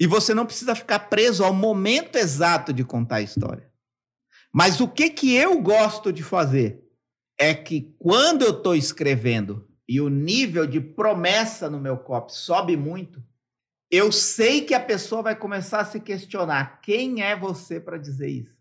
E 0.00 0.06
você 0.06 0.32
não 0.32 0.46
precisa 0.46 0.74
ficar 0.74 1.00
preso 1.00 1.44
ao 1.44 1.52
momento 1.52 2.16
exato 2.16 2.72
de 2.72 2.84
contar 2.84 3.16
a 3.16 3.22
história. 3.22 3.68
Mas 4.52 4.80
o 4.80 4.88
que, 4.88 5.10
que 5.10 5.34
eu 5.34 5.60
gosto 5.60 6.12
de 6.12 6.22
fazer 6.22 6.84
é 7.36 7.52
que 7.52 7.94
quando 7.98 8.42
eu 8.42 8.50
estou 8.50 8.74
escrevendo 8.74 9.68
e 9.88 10.00
o 10.00 10.08
nível 10.08 10.66
de 10.66 10.80
promessa 10.80 11.68
no 11.68 11.80
meu 11.80 11.96
copy 11.96 12.32
sobe 12.32 12.76
muito, 12.76 13.22
eu 13.90 14.12
sei 14.12 14.60
que 14.62 14.74
a 14.74 14.80
pessoa 14.80 15.22
vai 15.22 15.36
começar 15.36 15.80
a 15.80 15.84
se 15.84 15.98
questionar: 15.98 16.80
quem 16.80 17.22
é 17.22 17.34
você 17.34 17.80
para 17.80 17.98
dizer 17.98 18.28
isso? 18.28 18.56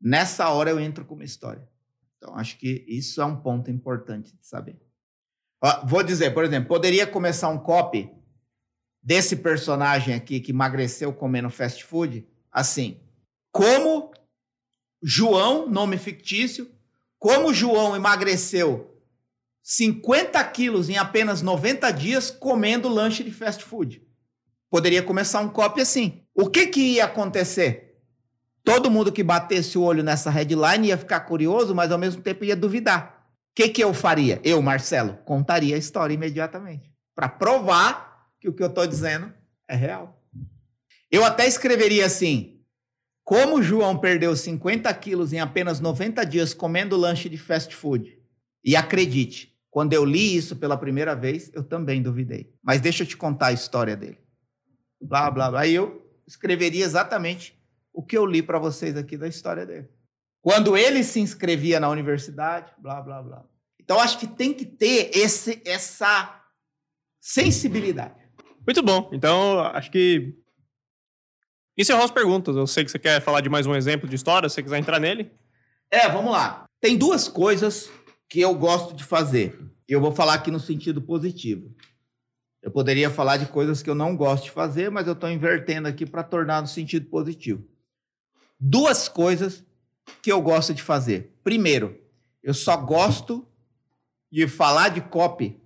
Nessa 0.00 0.48
hora 0.48 0.70
eu 0.70 0.80
entro 0.80 1.04
com 1.04 1.14
uma 1.14 1.24
história. 1.24 1.68
Então, 2.24 2.38
acho 2.38 2.56
que 2.56 2.82
isso 2.88 3.20
é 3.20 3.24
um 3.26 3.36
ponto 3.36 3.70
importante 3.70 4.34
de 4.34 4.46
saber. 4.46 4.80
vou 5.84 6.02
dizer, 6.02 6.32
por 6.32 6.42
exemplo, 6.42 6.70
poderia 6.70 7.06
começar 7.06 7.50
um 7.50 7.58
copy 7.58 8.10
desse 9.02 9.36
personagem 9.36 10.14
aqui 10.14 10.40
que 10.40 10.50
emagreceu 10.50 11.12
comendo 11.12 11.50
fast 11.50 11.84
food, 11.84 12.26
assim, 12.50 12.98
como 13.52 14.10
João, 15.02 15.68
nome 15.68 15.98
fictício, 15.98 16.74
como 17.18 17.52
João 17.52 17.94
emagreceu 17.94 18.98
50 19.62 20.42
quilos 20.44 20.88
em 20.88 20.96
apenas 20.96 21.42
90 21.42 21.90
dias 21.90 22.30
comendo 22.30 22.88
lanche 22.88 23.22
de 23.22 23.32
fast 23.32 23.62
food. 23.62 24.02
Poderia 24.70 25.02
começar 25.02 25.40
um 25.40 25.50
copy 25.50 25.82
assim. 25.82 26.22
O 26.34 26.48
que, 26.48 26.68
que 26.68 26.94
ia 26.94 27.04
acontecer? 27.04 27.83
Todo 28.64 28.90
mundo 28.90 29.12
que 29.12 29.22
batesse 29.22 29.76
o 29.76 29.82
olho 29.82 30.02
nessa 30.02 30.30
headline 30.30 30.88
ia 30.88 30.96
ficar 30.96 31.20
curioso, 31.20 31.74
mas 31.74 31.92
ao 31.92 31.98
mesmo 31.98 32.22
tempo 32.22 32.44
ia 32.44 32.56
duvidar. 32.56 33.22
O 33.50 33.54
que, 33.54 33.68
que 33.68 33.84
eu 33.84 33.92
faria? 33.92 34.40
Eu, 34.42 34.60
Marcelo, 34.62 35.18
contaria 35.24 35.76
a 35.76 35.78
história 35.78 36.14
imediatamente. 36.14 36.90
Para 37.14 37.28
provar 37.28 38.30
que 38.40 38.48
o 38.48 38.54
que 38.54 38.62
eu 38.62 38.68
estou 38.68 38.86
dizendo 38.86 39.32
é 39.68 39.76
real. 39.76 40.18
Eu 41.10 41.24
até 41.24 41.46
escreveria 41.46 42.06
assim: 42.06 42.58
como 43.22 43.62
João 43.62 43.98
perdeu 43.98 44.34
50 44.34 44.92
quilos 44.94 45.32
em 45.32 45.40
apenas 45.40 45.78
90 45.78 46.24
dias 46.24 46.54
comendo 46.54 46.96
lanche 46.96 47.28
de 47.28 47.38
fast 47.38 47.74
food. 47.76 48.18
E 48.64 48.74
acredite, 48.74 49.54
quando 49.70 49.92
eu 49.92 50.04
li 50.04 50.34
isso 50.36 50.56
pela 50.56 50.76
primeira 50.76 51.14
vez, 51.14 51.50
eu 51.52 51.62
também 51.62 52.02
duvidei. 52.02 52.52
Mas 52.62 52.80
deixa 52.80 53.02
eu 53.02 53.06
te 53.06 53.16
contar 53.16 53.48
a 53.48 53.52
história 53.52 53.94
dele. 53.94 54.18
Blá, 55.00 55.30
blá, 55.30 55.50
blá. 55.50 55.60
Aí 55.60 55.74
eu 55.74 56.02
escreveria 56.26 56.84
exatamente 56.84 57.54
o 57.94 58.02
que 58.02 58.18
eu 58.18 58.26
li 58.26 58.42
para 58.42 58.58
vocês 58.58 58.96
aqui 58.96 59.16
da 59.16 59.28
história 59.28 59.64
dele. 59.64 59.88
Quando 60.42 60.76
ele 60.76 61.04
se 61.04 61.20
inscrevia 61.20 61.78
na 61.78 61.88
universidade, 61.88 62.72
blá, 62.76 63.00
blá, 63.00 63.22
blá. 63.22 63.44
Então, 63.80 64.00
acho 64.00 64.18
que 64.18 64.26
tem 64.26 64.52
que 64.52 64.66
ter 64.66 65.16
esse, 65.16 65.62
essa 65.64 66.42
sensibilidade. 67.20 68.20
Muito 68.66 68.82
bom. 68.82 69.08
Então, 69.12 69.60
acho 69.60 69.90
que 69.90 70.34
encerrou 71.78 72.04
as 72.04 72.10
perguntas. 72.10 72.56
Eu 72.56 72.66
sei 72.66 72.84
que 72.84 72.90
você 72.90 72.98
quer 72.98 73.22
falar 73.22 73.40
de 73.40 73.48
mais 73.48 73.66
um 73.66 73.74
exemplo 73.74 74.08
de 74.08 74.16
história, 74.16 74.48
se 74.48 74.56
você 74.56 74.62
quiser 74.62 74.78
entrar 74.78 74.98
nele. 74.98 75.30
É, 75.90 76.08
vamos 76.08 76.32
lá. 76.32 76.64
Tem 76.80 76.98
duas 76.98 77.28
coisas 77.28 77.90
que 78.28 78.40
eu 78.40 78.54
gosto 78.54 78.94
de 78.94 79.04
fazer. 79.04 79.58
Eu 79.86 80.00
vou 80.00 80.12
falar 80.12 80.34
aqui 80.34 80.50
no 80.50 80.60
sentido 80.60 81.00
positivo. 81.00 81.74
Eu 82.60 82.70
poderia 82.70 83.10
falar 83.10 83.36
de 83.36 83.46
coisas 83.46 83.82
que 83.82 83.88
eu 83.88 83.94
não 83.94 84.16
gosto 84.16 84.44
de 84.44 84.50
fazer, 84.50 84.90
mas 84.90 85.06
eu 85.06 85.12
estou 85.12 85.30
invertendo 85.30 85.86
aqui 85.86 86.04
para 86.04 86.24
tornar 86.24 86.60
no 86.60 86.68
sentido 86.68 87.08
positivo 87.08 87.66
duas 88.58 89.08
coisas 89.08 89.64
que 90.22 90.30
eu 90.30 90.40
gosto 90.40 90.74
de 90.74 90.82
fazer. 90.82 91.34
Primeiro, 91.42 91.98
eu 92.42 92.54
só 92.54 92.76
gosto 92.76 93.46
de 94.30 94.46
falar 94.48 94.88
de 94.88 95.00
copy 95.00 95.60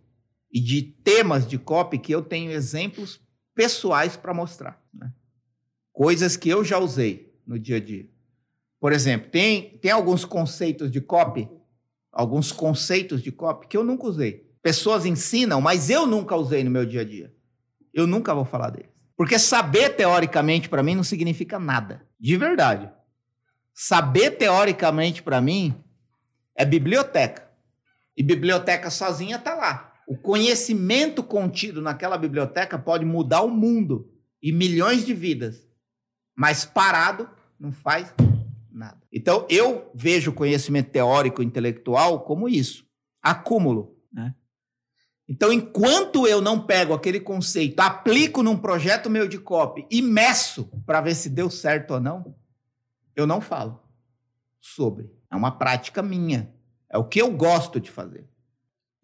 e 0.53 0.61
de 0.61 0.83
temas 0.83 1.47
de 1.47 1.59
copy 1.59 1.99
que 1.99 2.13
eu 2.13 2.23
tenho 2.23 2.51
exemplos 2.51 3.21
pessoais 3.55 4.17
para 4.17 4.35
mostrar. 4.35 4.83
Né? 4.93 5.13
Coisas 5.93 6.37
que 6.37 6.49
eu 6.49 6.65
já 6.65 6.79
usei 6.79 7.35
no 7.47 7.59
dia 7.59 7.77
a 7.77 7.81
dia. 7.81 8.09
Por 8.81 8.93
exemplo, 8.93 9.31
tem, 9.31 9.79
tem 9.79 9.91
alguns 9.91 10.25
conceitos 10.25 10.91
de 10.91 11.01
copy, 11.01 11.49
alguns 12.13 12.53
conceitos 12.53 13.23
de 13.23 13.33
copy 13.33 13.67
que 13.67 13.77
eu 13.77 13.83
nunca 13.83 14.07
usei. 14.07 14.49
Pessoas 14.63 15.05
ensinam, 15.05 15.61
mas 15.61 15.91
eu 15.91 16.07
nunca 16.07 16.37
usei 16.37 16.63
no 16.63 16.71
meu 16.71 16.87
dia 16.87 17.01
a 17.01 17.05
dia. 17.05 17.35
Eu 17.93 18.07
nunca 18.07 18.35
vou 18.35 18.45
falar 18.45 18.71
deles. 18.71 18.91
Porque 19.17 19.39
saber 19.39 19.97
teoricamente 19.97 20.69
para 20.69 20.83
mim 20.83 20.95
não 20.95 21.03
significa 21.03 21.59
nada, 21.59 22.07
de 22.19 22.37
verdade. 22.37 22.91
Saber 23.73 24.33
teoricamente 24.33 25.23
para 25.23 25.41
mim 25.41 25.75
é 26.55 26.65
biblioteca. 26.65 27.49
E 28.17 28.23
biblioteca 28.23 28.91
sozinha 28.91 29.37
está 29.37 29.55
lá. 29.55 29.95
O 30.07 30.17
conhecimento 30.17 31.23
contido 31.23 31.81
naquela 31.81 32.19
biblioteca 32.19 32.79
pode 32.79 33.05
mudar 33.05 33.43
o 33.43 33.51
mundo 33.51 34.11
e 34.43 34.51
milhões 34.51 35.05
de 35.05 35.15
vidas. 35.15 35.69
Mas 36.35 36.65
parado 36.65 37.29
não 37.59 37.71
faz 37.71 38.13
nada. 38.71 38.99
Então 39.13 39.47
eu 39.49 39.91
vejo 39.95 40.31
o 40.31 40.35
conhecimento 40.35 40.91
teórico 40.91 41.43
intelectual 41.43 42.21
como 42.25 42.49
isso, 42.49 42.85
acúmulo. 43.23 43.97
Né? 44.13 44.35
Então, 45.29 45.53
enquanto 45.53 46.27
eu 46.27 46.41
não 46.41 46.65
pego 46.65 46.95
aquele 46.95 47.21
conceito, 47.21 47.79
aplico 47.81 48.43
num 48.43 48.57
projeto 48.57 49.11
meu 49.11 49.29
de 49.29 49.39
copy 49.39 49.87
e 49.91 50.01
meço 50.01 50.71
para 50.87 51.03
ver 51.03 51.15
se 51.15 51.29
deu 51.29 51.51
certo 51.51 51.95
ou 51.95 52.01
não, 52.01 52.35
eu 53.15 53.27
não 53.27 53.41
falo 53.41 53.83
sobre. 54.59 55.11
É 55.31 55.37
uma 55.37 55.51
prática 55.51 56.03
minha. 56.03 56.51
É 56.89 56.97
o 56.97 57.05
que 57.05 57.21
eu 57.21 57.31
gosto 57.31 57.79
de 57.79 57.91
fazer. 57.91 58.27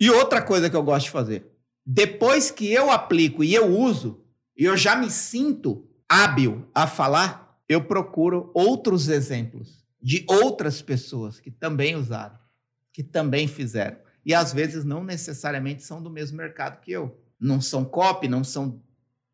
E 0.01 0.11
outra 0.11 0.41
coisa 0.41 0.71
que 0.71 0.77
eu 0.77 0.83
gosto 0.83 1.07
de 1.07 1.11
fazer. 1.11 1.47
Depois 1.85 2.51
que 2.51 2.73
eu 2.73 2.91
aplico 2.91 3.45
e 3.45 3.55
eu 3.55 3.67
uso, 3.67 4.25
e 4.57 4.65
eu 4.65 4.77
já 4.77 4.97
me 4.97 5.11
sinto 5.11 5.87
hábil 6.09 6.67
a 6.75 6.87
falar, 6.87 7.61
eu 7.69 7.85
procuro 7.85 8.51
outros 8.55 9.09
exemplos 9.09 9.85
de 10.01 10.25
outras 10.29 10.81
pessoas 10.81 11.41
que 11.41 11.51
também 11.51 11.97
usaram, 11.97 12.39
que 12.93 13.03
também 13.03 13.47
fizeram. 13.47 13.99
E 14.25 14.35
às 14.35 14.53
vezes 14.53 14.85
não 14.85 15.05
necessariamente 15.05 15.83
são 15.83 16.03
do 16.03 16.11
mesmo 16.11 16.37
mercado 16.37 16.81
que 16.81 16.93
eu. 16.93 17.21
Não 17.39 17.61
são 17.61 17.85
copy, 17.85 18.29
não 18.29 18.43
são. 18.43 18.83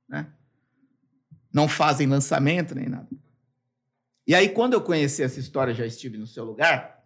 Né? 0.08 0.26
Não 1.52 1.68
fazem 1.68 2.06
lançamento 2.06 2.74
nem 2.74 2.88
nada. 2.88 3.08
E 4.26 4.34
aí, 4.34 4.48
quando 4.48 4.74
eu 4.74 4.80
conheci 4.80 5.22
essa 5.22 5.40
história, 5.40 5.74
já 5.74 5.86
estive 5.86 6.16
no 6.16 6.26
seu 6.26 6.44
lugar, 6.44 7.04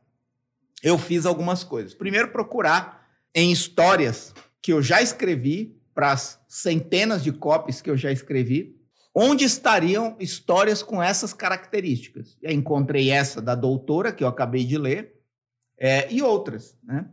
eu 0.83 0.99
fiz 0.99 1.25
algumas 1.25 1.65
coisas. 1.65 1.95
Primeiro, 1.95 2.29
procurar 2.29 3.09
em 3.35 3.51
histórias 3.51 4.35
que 4.61 4.73
eu 4.73 4.83
já 4.83 5.01
escrevi, 5.01 5.81
para 5.95 6.13
as 6.13 6.41
centenas 6.49 7.23
de 7.23 7.33
copies 7.33 7.81
que 7.81 7.89
eu 7.89 7.97
já 7.97 8.11
escrevi, 8.11 8.77
onde 9.15 9.45
estariam 9.45 10.17
histórias 10.19 10.83
com 10.83 11.01
essas 11.01 11.33
características. 11.33 12.37
Eu 12.43 12.51
encontrei 12.51 13.11
essa 13.11 13.41
da 13.41 13.55
doutora, 13.55 14.13
que 14.13 14.25
eu 14.25 14.29
acabei 14.29 14.65
de 14.65 14.77
ler, 14.77 15.15
é, 15.79 16.13
e 16.13 16.21
outras. 16.21 16.77
Né? 16.83 17.09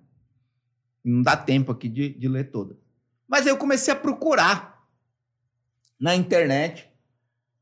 Não 1.04 1.22
dá 1.22 1.36
tempo 1.36 1.72
aqui 1.72 1.90
de, 1.90 2.10
de 2.10 2.28
ler 2.28 2.52
todas. 2.52 2.78
Mas 3.28 3.46
eu 3.46 3.58
comecei 3.58 3.94
a 3.94 3.98
procurar 3.98 4.86
na 6.00 6.16
internet. 6.16 6.90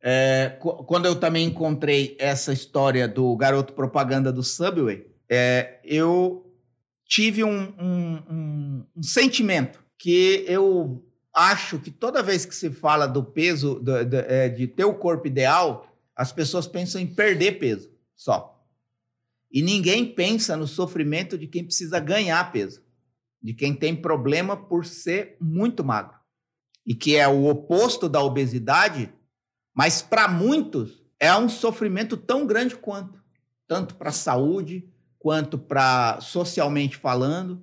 É, 0.02 0.58
quando 0.88 1.06
eu 1.06 1.16
também 1.16 1.46
encontrei 1.48 2.16
essa 2.20 2.54
história 2.54 3.08
do 3.08 3.36
garoto 3.36 3.74
propaganda 3.74 4.32
do 4.32 4.42
Subway, 4.42 5.06
é, 5.30 5.80
eu 5.84 6.50
tive 7.06 7.44
um, 7.44 7.74
um, 7.78 8.24
um, 8.30 8.86
um, 8.96 9.04
sentimento 9.04 9.84
que 9.98 10.46
eu 10.48 11.04
acho 11.34 11.80
que 11.80 11.92
toda 11.92 12.24
vez 12.24 12.46
que 12.46 12.56
se 12.56 12.70
fala 12.72 13.06
do 13.08 13.24
peso, 13.24 13.76
do, 13.76 14.06
do, 14.06 14.16
é, 14.18 14.48
de 14.48 14.68
ter 14.68 14.86
o 14.86 14.94
corpo 14.94 15.28
ideal, 15.28 15.92
as 16.16 16.32
pessoas 16.32 16.66
pensam 16.66 17.02
em 17.02 17.08
perder 17.08 17.60
peso 17.60 17.90
só. 18.16 18.64
E 19.52 19.62
ninguém 19.62 20.06
pensa 20.06 20.56
no 20.56 20.68
sofrimento 20.68 21.38
de 21.38 21.48
quem 21.48 21.64
precisa 21.64 22.00
ganhar 22.00 22.52
peso, 22.52 22.82
de 23.42 23.54
quem 23.54 23.74
tem 23.74 23.96
problema 23.96 24.56
por 24.56 24.86
ser 24.86 25.38
muito 25.40 25.84
magro. 25.84 26.18
E 26.86 26.94
que 26.94 27.16
é 27.16 27.28
o 27.28 27.46
oposto 27.46 28.10
da 28.10 28.22
obesidade, 28.22 29.14
mas 29.74 30.02
para 30.02 30.28
muitos 30.28 31.04
é 31.20 31.36
um 31.36 31.50
sofrimento 31.50 32.18
tão 32.18 32.46
grande 32.46 32.76
quanto, 32.76 33.22
tanto 33.68 33.96
para 33.96 34.10
a 34.10 34.14
saúde, 34.14 34.88
quanto 35.18 35.58
para 35.58 36.20
socialmente 36.22 36.98
falando. 36.98 37.62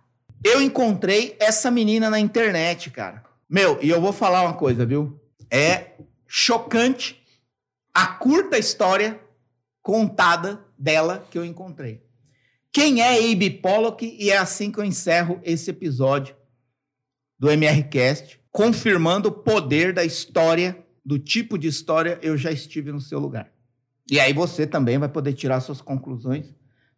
Eu 0.46 0.62
encontrei 0.62 1.36
essa 1.40 1.72
menina 1.72 2.08
na 2.08 2.20
internet, 2.20 2.92
cara. 2.92 3.24
Meu, 3.50 3.80
e 3.82 3.90
eu 3.90 4.00
vou 4.00 4.14
falar 4.14 4.44
uma 4.44 4.54
coisa, 4.54 4.86
viu? 4.86 5.20
É 5.50 5.94
chocante 6.28 7.20
a 7.92 8.06
curta 8.06 8.56
história 8.56 9.20
contada 9.82 10.64
dela 10.78 11.28
que 11.32 11.38
eu 11.40 11.44
encontrei. 11.44 12.04
Quem 12.72 13.02
é 13.02 13.32
Abe 13.32 13.50
Pollock? 13.50 14.06
E 14.20 14.30
é 14.30 14.38
assim 14.38 14.72
que 14.72 14.78
eu 14.78 14.84
encerro 14.84 15.40
esse 15.44 15.72
episódio 15.72 16.36
do 17.40 17.50
MRCast, 17.50 18.40
confirmando 18.52 19.30
o 19.30 19.32
poder 19.32 19.94
da 19.94 20.06
história, 20.06 20.78
do 21.04 21.18
tipo 21.18 21.58
de 21.58 21.68
história 21.68 22.20
eu 22.22 22.38
já 22.38 22.52
estive 22.52 22.92
no 22.92 23.02
seu 23.02 23.18
lugar. 23.18 23.52
E 24.12 24.20
aí 24.20 24.32
você 24.32 24.68
também 24.68 25.00
vai 25.00 25.10
poder 25.10 25.34
tirar 25.34 25.60
suas 25.60 25.82
conclusões. 25.82 26.54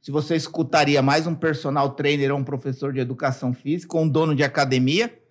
Se 0.07 0.11
você 0.11 0.37
escutaria 0.37 1.01
mais 1.01 1.27
um 1.27 1.35
personal 1.35 1.89
trainer 1.89 2.31
ou 2.31 2.39
um 2.39 2.43
professor 2.45 2.93
de 2.93 2.99
educação 3.01 3.53
física, 3.53 3.97
ou 3.97 4.03
um 4.03 4.07
dono 4.07 4.33
de 4.33 4.41
academia, 4.41 5.21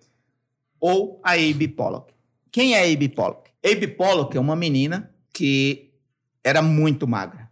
ou 0.79 1.19
a 1.23 1.31
Abe 1.31 1.67
Pollock. 1.67 2.13
Quem 2.51 2.75
é 2.75 2.93
Abe 2.93 3.09
Pollock? 3.09 3.49
Abe 3.65 3.87
Pollock 3.87 4.37
é 4.37 4.39
uma 4.39 4.55
menina 4.55 5.11
que 5.33 5.95
era 6.43 6.61
muito 6.61 7.07
magra 7.07 7.49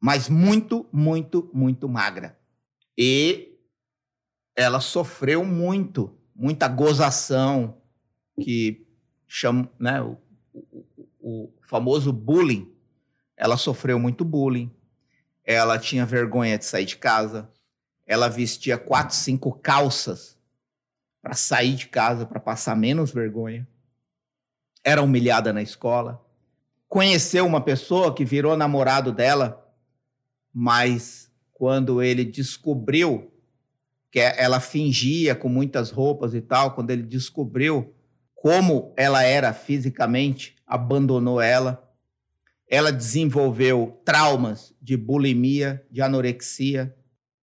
mas 0.00 0.26
muito, 0.26 0.86
muito, 0.90 1.50
muito 1.52 1.86
magra. 1.86 2.38
E 2.96 3.58
ela 4.56 4.80
sofreu 4.80 5.44
muito, 5.44 6.16
muita 6.34 6.66
gozação, 6.66 7.76
que 8.40 8.86
chama, 9.28 9.70
né, 9.78 10.00
o, 10.00 10.16
o, 10.54 10.84
o 11.20 11.52
famoso 11.68 12.10
bullying. 12.10 12.72
Ela 13.36 13.58
sofreu 13.58 13.98
muito 13.98 14.24
bullying. 14.24 14.72
Ela 15.44 15.78
tinha 15.78 16.06
vergonha 16.06 16.58
de 16.58 16.64
sair 16.64 16.84
de 16.84 16.96
casa. 16.96 17.50
Ela 18.06 18.28
vestia 18.28 18.78
quatro, 18.78 19.14
cinco 19.16 19.52
calças 19.52 20.38
para 21.20 21.34
sair 21.34 21.74
de 21.74 21.86
casa, 21.86 22.26
para 22.26 22.40
passar 22.40 22.76
menos 22.76 23.12
vergonha. 23.12 23.66
Era 24.84 25.02
humilhada 25.02 25.52
na 25.52 25.62
escola. 25.62 26.24
Conheceu 26.88 27.46
uma 27.46 27.60
pessoa 27.60 28.14
que 28.14 28.24
virou 28.24 28.56
namorado 28.56 29.12
dela 29.12 29.62
mas 30.52 31.30
quando 31.52 32.02
ele 32.02 32.24
descobriu 32.24 33.32
que 34.10 34.18
ela 34.18 34.60
fingia 34.60 35.34
com 35.34 35.48
muitas 35.48 35.90
roupas 35.90 36.34
e 36.34 36.40
tal, 36.42 36.74
quando 36.74 36.90
ele 36.90 37.02
descobriu 37.02 37.94
como 38.34 38.92
ela 38.96 39.22
era 39.22 39.54
fisicamente, 39.54 40.56
abandonou 40.66 41.40
ela. 41.40 41.90
Ela 42.72 42.90
desenvolveu 42.90 44.00
traumas 44.02 44.74
de 44.80 44.96
bulimia, 44.96 45.86
de 45.90 46.00
anorexia, 46.00 46.96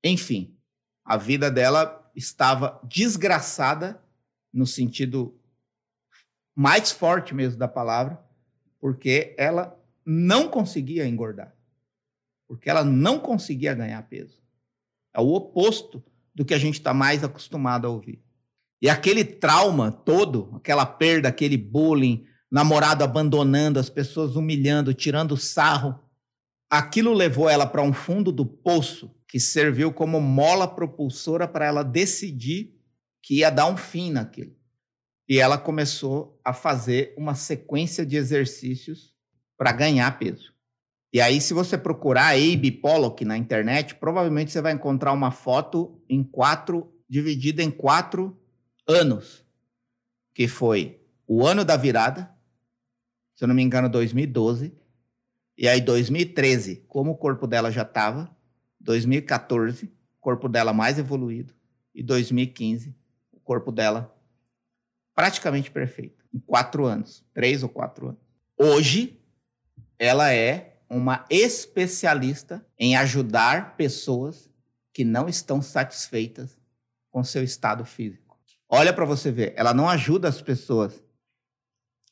enfim, 0.03 0.57
a 1.05 1.17
vida 1.17 1.51
dela 1.51 2.11
estava 2.15 2.81
desgraçada 2.83 4.01
no 4.51 4.65
sentido 4.65 5.39
mais 6.55 6.91
forte 6.91 7.35
mesmo 7.35 7.59
da 7.59 7.67
palavra, 7.67 8.19
porque 8.79 9.35
ela 9.37 9.79
não 10.03 10.49
conseguia 10.49 11.05
engordar. 11.05 11.55
Porque 12.47 12.67
ela 12.67 12.83
não 12.83 13.19
conseguia 13.19 13.75
ganhar 13.75 14.01
peso. 14.09 14.41
É 15.13 15.21
o 15.21 15.27
oposto 15.27 16.03
do 16.33 16.43
que 16.43 16.55
a 16.55 16.57
gente 16.57 16.79
está 16.79 16.91
mais 16.91 17.23
acostumado 17.23 17.85
a 17.85 17.91
ouvir. 17.91 18.19
E 18.81 18.89
aquele 18.89 19.23
trauma 19.23 19.91
todo, 19.91 20.49
aquela 20.55 20.87
perda, 20.87 21.29
aquele 21.29 21.57
bullying, 21.57 22.25
namorado 22.51 23.03
abandonando, 23.03 23.79
as 23.79 23.89
pessoas 23.89 24.35
humilhando, 24.35 24.93
tirando 24.93 25.37
sarro, 25.37 25.99
aquilo 26.69 27.13
levou 27.13 27.49
ela 27.49 27.65
para 27.65 27.81
um 27.81 27.93
fundo 27.93 28.31
do 28.31 28.45
poço 28.45 29.13
que 29.27 29.39
serviu 29.39 29.93
como 29.93 30.19
mola 30.19 30.67
propulsora 30.67 31.47
para 31.47 31.65
ela 31.65 31.83
decidir 31.83 32.73
que 33.21 33.39
ia 33.39 33.49
dar 33.49 33.67
um 33.67 33.77
fim 33.77 34.11
naquilo. 34.11 34.55
E 35.27 35.39
ela 35.39 35.57
começou 35.57 36.39
a 36.43 36.53
fazer 36.53 37.13
uma 37.15 37.35
sequência 37.35 38.03
de 38.03 38.15
exercícios 38.15 39.13
para 39.55 39.71
ganhar 39.71 40.17
peso. 40.17 40.51
E 41.13 41.21
aí, 41.21 41.41
se 41.41 41.53
você 41.53 41.77
procurar 41.77 42.35
Abe 42.35 42.71
Pollock 42.71 43.23
na 43.25 43.37
internet, 43.37 43.95
provavelmente 43.95 44.51
você 44.51 44.61
vai 44.61 44.73
encontrar 44.73 45.11
uma 45.11 45.31
foto 45.31 46.01
em 46.09 46.23
quatro, 46.23 46.91
dividida 47.07 47.61
em 47.61 47.69
quatro 47.69 48.39
anos, 48.87 49.45
que 50.33 50.47
foi 50.47 50.99
o 51.27 51.45
ano 51.45 51.63
da 51.63 51.77
virada, 51.77 52.31
se 53.39 53.45
eu 53.45 53.47
não 53.47 53.55
me 53.55 53.63
engano, 53.63 53.87
2012, 53.87 54.73
e 55.57 55.65
aí 55.65 55.79
2013, 55.79 56.83
como 56.89 57.11
o 57.11 57.15
corpo 57.15 57.47
dela 57.47 57.71
já 57.71 57.83
estava, 57.83 58.29
2014, 58.81 59.89
corpo 60.19 60.49
dela 60.49 60.73
mais 60.73 60.99
evoluído, 60.99 61.53
e 61.95 62.03
2015, 62.03 62.93
o 63.31 63.39
corpo 63.39 63.71
dela 63.71 64.13
praticamente 65.15 65.71
perfeito, 65.71 66.21
em 66.33 66.39
quatro 66.39 66.85
anos, 66.85 67.23
três 67.33 67.63
ou 67.63 67.69
quatro 67.69 68.09
anos. 68.09 68.19
Hoje, 68.57 69.17
ela 69.97 70.33
é 70.33 70.77
uma 70.89 71.23
especialista 71.29 72.67
em 72.77 72.97
ajudar 72.97 73.77
pessoas 73.77 74.49
que 74.91 75.05
não 75.05 75.29
estão 75.29 75.61
satisfeitas 75.61 76.59
com 77.09 77.23
seu 77.23 77.41
estado 77.41 77.85
físico. 77.85 78.37
Olha 78.67 78.91
para 78.91 79.05
você 79.05 79.31
ver, 79.31 79.53
ela 79.55 79.73
não 79.73 79.87
ajuda 79.87 80.27
as 80.27 80.41
pessoas 80.41 81.01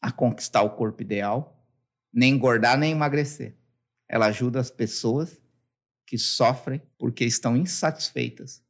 a 0.02 0.12
conquistar 0.12 0.62
o 0.62 0.72
corpo 0.72 1.02
ideal, 1.02 1.64
nem 2.14 2.34
engordar, 2.34 2.78
nem 2.78 2.92
emagrecer. 2.92 3.56
Ela 4.10 4.28
ajuda 4.28 4.60
as 4.60 4.72
pessoas 4.72 5.42
que 6.06 6.18
sofrem 6.18 6.82
porque 6.98 7.26
estão 7.26 7.58
insatisfeitas 7.58 8.64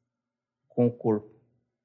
com 0.67 0.87
o 0.87 0.91
corpo 0.91 1.31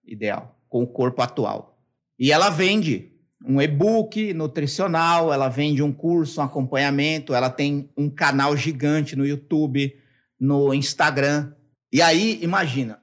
ideal, 0.04 0.58
com 0.68 0.82
o 0.82 0.86
corpo 0.86 1.20
atual. 1.22 1.78
E 2.18 2.32
ela 2.32 2.50
vende 2.50 3.12
um 3.44 3.60
e-book 3.60 4.32
nutricional, 4.32 5.32
ela 5.32 5.48
vende 5.48 5.82
um 5.82 5.92
curso, 5.92 6.40
um 6.40 6.44
acompanhamento, 6.44 7.34
ela 7.34 7.50
tem 7.50 7.90
um 7.96 8.08
canal 8.08 8.56
gigante 8.56 9.16
no 9.16 9.26
YouTube, 9.26 9.96
no 10.38 10.72
Instagram. 10.72 11.52
E 11.92 12.00
aí, 12.00 12.38
imagina, 12.42 13.02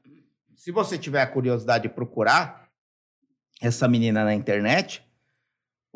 se 0.56 0.72
você 0.72 0.98
tiver 0.98 1.22
a 1.22 1.28
curiosidade 1.28 1.84
de 1.84 1.94
procurar, 1.94 2.70
essa 3.62 3.88
menina 3.88 4.24
na 4.24 4.34
internet, 4.34 5.04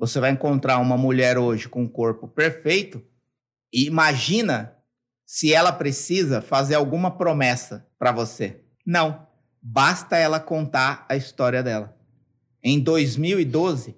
você 0.06 0.20
vai 0.20 0.32
encontrar 0.32 0.80
uma 0.80 0.98
mulher 0.98 1.38
hoje 1.38 1.70
com 1.70 1.84
um 1.84 1.88
corpo 1.88 2.28
perfeito 2.28 3.02
e 3.72 3.86
imagina 3.86 4.76
se 5.26 5.54
ela 5.54 5.72
precisa 5.72 6.42
fazer 6.42 6.76
alguma 6.76 7.12
promessa 7.12 7.88
para 7.98 8.12
você. 8.12 8.60
Não, 8.86 9.26
basta 9.62 10.18
ela 10.18 10.42
contar 10.42 11.06
a 11.08 11.16
história 11.16 11.64
dela. 11.64 11.98
Em 12.62 12.82
2012, 12.82 13.96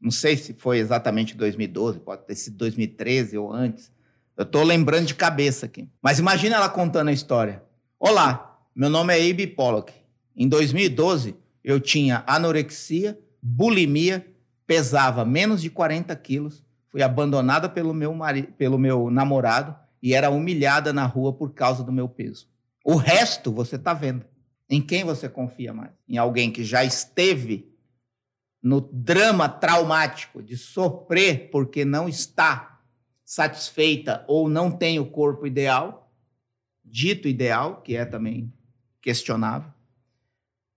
não 0.00 0.12
sei 0.12 0.36
se 0.36 0.54
foi 0.54 0.78
exatamente 0.78 1.36
2012, 1.36 1.98
pode 1.98 2.24
ter 2.24 2.36
sido 2.36 2.58
2013 2.58 3.36
ou 3.36 3.52
antes. 3.52 3.90
Eu 4.36 4.44
estou 4.44 4.62
lembrando 4.62 5.06
de 5.06 5.16
cabeça 5.16 5.66
aqui. 5.66 5.90
Mas 6.00 6.20
imagina 6.20 6.54
ela 6.54 6.68
contando 6.68 7.08
a 7.08 7.12
história. 7.12 7.64
Olá, 7.98 8.60
meu 8.76 8.88
nome 8.88 9.12
é 9.12 9.28
Abe 9.28 9.48
Pollock. 9.48 9.92
Em 10.36 10.48
2012, 10.48 11.34
eu 11.64 11.80
tinha 11.80 12.22
anorexia, 12.28 13.18
bulimia, 13.42 14.24
pesava 14.66 15.24
menos 15.24 15.62
de 15.62 15.70
40 15.70 16.14
quilos, 16.16 16.64
fui 16.88 17.02
abandonada 17.02 17.68
pelo 17.68 17.94
meu, 17.94 18.14
pelo 18.58 18.78
meu 18.78 19.10
namorado 19.10 19.76
e 20.02 20.14
era 20.14 20.30
humilhada 20.30 20.92
na 20.92 21.06
rua 21.06 21.32
por 21.32 21.52
causa 21.52 21.84
do 21.84 21.92
meu 21.92 22.08
peso. 22.08 22.48
O 22.84 22.96
resto 22.96 23.52
você 23.52 23.76
está 23.76 23.94
vendo. 23.94 24.24
Em 24.68 24.82
quem 24.82 25.04
você 25.04 25.28
confia 25.28 25.72
mais? 25.72 25.92
Em 26.08 26.18
alguém 26.18 26.50
que 26.50 26.64
já 26.64 26.84
esteve 26.84 27.72
no 28.62 28.80
drama 28.80 29.48
traumático 29.48 30.42
de 30.42 30.56
sofrer 30.56 31.50
porque 31.50 31.84
não 31.84 32.08
está 32.08 32.80
satisfeita 33.24 34.24
ou 34.26 34.48
não 34.48 34.70
tem 34.70 34.98
o 34.98 35.06
corpo 35.06 35.46
ideal, 35.46 36.12
dito 36.84 37.28
ideal, 37.28 37.80
que 37.82 37.96
é 37.96 38.04
também 38.04 38.52
questionável, 39.00 39.70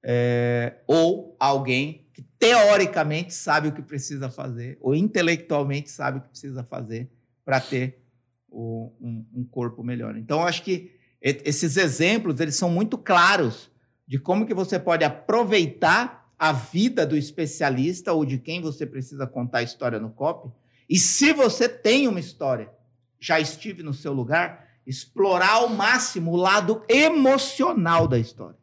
é, 0.04 0.78
ou 0.88 1.36
alguém 1.39 2.08
que 2.19 2.27
teoricamente 2.38 3.34
sabe 3.34 3.69
o 3.69 3.71
que 3.71 3.82
precisa 3.82 4.29
fazer, 4.29 4.77
ou 4.82 4.93
intelectualmente 4.93 5.89
sabe 5.89 6.17
o 6.17 6.21
que 6.21 6.27
precisa 6.27 6.65
fazer 6.65 7.10
para 7.45 7.62
ter 7.62 8.03
o, 8.49 8.91
um, 8.99 9.25
um, 9.36 9.45
corpo 9.45 9.82
melhor. 9.82 10.17
Então, 10.17 10.45
acho 10.45 10.62
que 10.63 10.91
esses 11.21 11.77
exemplos 11.77 12.38
eles 12.41 12.58
são 12.58 12.69
muito 12.69 12.97
claros 12.97 13.71
de 14.05 14.19
como 14.19 14.45
que 14.45 14.53
você 14.53 14.77
pode 14.77 15.05
aproveitar 15.05 16.29
a 16.38 16.51
vida 16.51 17.05
do 17.05 17.15
especialista 17.15 18.12
ou 18.12 18.25
de 18.25 18.38
quem 18.38 18.60
você 18.60 18.86
precisa 18.86 19.25
contar 19.25 19.60
a 19.60 19.63
história 19.63 19.97
no 19.97 20.10
COP. 20.10 20.51
E 20.89 20.99
se 20.99 21.32
você 21.32 21.69
tem 21.69 22.05
uma 22.05 22.19
história, 22.19 22.69
já 23.17 23.39
estive 23.39 23.82
no 23.82 23.93
seu 23.93 24.12
lugar, 24.12 24.67
explorar 24.86 25.53
ao 25.53 25.69
máximo 25.69 26.32
o 26.32 26.38
lado 26.38 26.84
emocional 26.89 28.10
da 28.10 28.19
história 28.19 28.58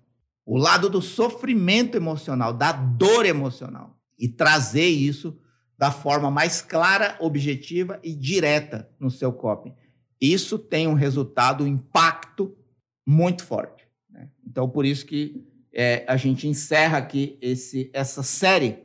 o 0.46 0.56
lado 0.56 0.88
do 0.88 1.02
sofrimento 1.02 1.96
emocional, 1.96 2.52
da 2.52 2.70
dor 2.70 3.26
emocional, 3.26 3.98
e 4.16 4.28
trazer 4.28 4.87
isso 4.87 5.37
da 5.76 5.90
forma 5.90 6.30
mais 6.30 6.62
clara, 6.62 7.16
objetiva 7.18 7.98
e 8.02 8.14
direta 8.14 8.88
no 8.98 9.11
seu 9.11 9.32
copy. 9.32 9.74
Isso 10.20 10.59
tem 10.59 10.87
um 10.87 10.94
resultado, 10.94 11.64
um 11.64 11.66
impacto 11.66 12.56
muito 13.04 13.44
forte. 13.44 13.87
Né? 14.09 14.30
Então, 14.46 14.70
por 14.70 14.87
isso 14.87 15.04
que 15.04 15.44
é, 15.72 16.04
a 16.09 16.16
gente 16.16 16.48
encerra 16.48 16.96
aqui 16.96 17.37
esse, 17.42 17.90
essa 17.92 18.22
série 18.22 18.78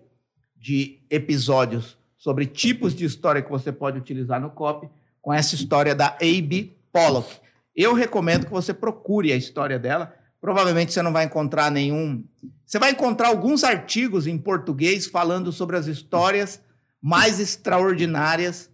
de 0.57 0.99
episódios 1.09 1.97
sobre 2.17 2.45
tipos 2.45 2.93
de 2.93 3.05
história 3.05 3.41
que 3.41 3.49
você 3.49 3.71
pode 3.71 3.97
utilizar 3.97 4.41
no 4.41 4.49
copy, 4.49 4.89
com 5.21 5.31
essa 5.31 5.55
história 5.55 5.95
da 5.95 6.07
A.B. 6.07 6.75
Pollock. 6.91 7.39
Eu 7.75 7.93
recomendo 7.93 8.45
que 8.45 8.51
você 8.51 8.73
procure 8.73 9.31
a 9.31 9.35
história 9.35 9.79
dela 9.79 10.13
Provavelmente 10.41 10.91
você 10.91 11.01
não 11.03 11.13
vai 11.13 11.25
encontrar 11.25 11.69
nenhum. 11.69 12.25
Você 12.65 12.79
vai 12.79 12.91
encontrar 12.91 13.27
alguns 13.27 13.63
artigos 13.63 14.25
em 14.25 14.37
português 14.37 15.05
falando 15.05 15.51
sobre 15.51 15.77
as 15.77 15.85
histórias 15.85 16.59
mais 16.99 17.39
extraordinárias 17.39 18.69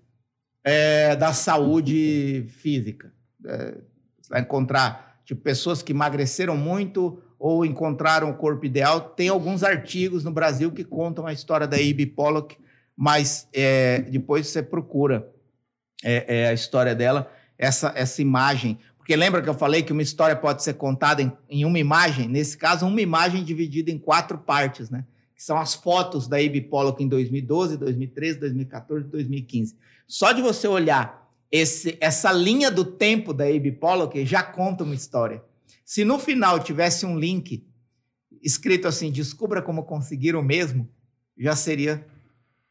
é, 0.64 1.16
da 1.16 1.34
saúde 1.34 2.46
física. 2.48 3.14
É, 3.46 3.78
você 4.20 4.30
vai 4.30 4.42
encontrar 4.42 5.22
tipo, 5.26 5.42
pessoas 5.42 5.84
que 5.84 5.92
emagreceram 5.92 6.56
muito 6.56 7.22
ou 7.38 7.66
encontraram 7.66 8.30
o 8.30 8.36
corpo 8.36 8.66
ideal. 8.66 9.02
Tem 9.02 9.30
alguns 9.30 9.64
artigos 9.64 10.24
no 10.24 10.32
Brasil 10.32 10.72
que 10.72 10.84
contam 10.84 11.28
a 11.28 11.34
história 11.34 11.68
da 11.68 11.80
Ibi 11.80 12.06
Pollock, 12.06 12.58
mas 12.96 13.48
é, 13.54 14.00
depois 14.02 14.48
você 14.48 14.64
procura 14.64 15.30
é, 16.04 16.42
é, 16.42 16.48
a 16.48 16.54
história 16.54 16.96
dela, 16.96 17.32
essa, 17.58 17.92
essa 17.96 18.22
imagem. 18.22 18.80
Porque 19.08 19.16
lembra 19.16 19.42
que 19.42 19.48
eu 19.48 19.54
falei 19.54 19.84
que 19.84 19.94
uma 19.94 20.02
história 20.02 20.36
pode 20.36 20.62
ser 20.62 20.74
contada 20.74 21.22
em, 21.22 21.32
em 21.50 21.64
uma 21.64 21.80
imagem? 21.80 22.28
Nesse 22.28 22.58
caso, 22.58 22.86
uma 22.86 23.00
imagem 23.00 23.42
dividida 23.42 23.90
em 23.90 23.98
quatro 23.98 24.38
partes, 24.38 24.90
né? 24.90 25.06
Que 25.34 25.42
são 25.42 25.58
as 25.58 25.74
fotos 25.74 26.28
da 26.28 26.36
Abe 26.36 26.60
Pollock 26.60 27.02
em 27.02 27.08
2012, 27.08 27.78
2013, 27.78 28.38
2014 28.38 29.06
e 29.06 29.10
2015. 29.10 29.78
Só 30.06 30.34
de 30.34 30.42
você 30.42 30.68
olhar 30.68 31.26
esse, 31.50 31.98
essa 32.02 32.34
linha 32.34 32.70
do 32.70 32.84
tempo 32.84 33.34
da 33.34 33.46
Abe 33.46 33.72
Pollock 33.72 34.26
já 34.26 34.44
conta 34.44 34.84
uma 34.84 34.94
história. 34.94 35.42
Se 35.86 36.04
no 36.04 36.20
final 36.20 36.60
tivesse 36.60 37.06
um 37.06 37.18
link 37.18 37.66
escrito 38.44 38.90
assim, 38.90 39.10
descubra 39.10 39.62
como 39.62 39.86
conseguir 39.86 40.36
o 40.36 40.44
mesmo, 40.44 40.86
já 41.38 41.56
seria 41.56 42.06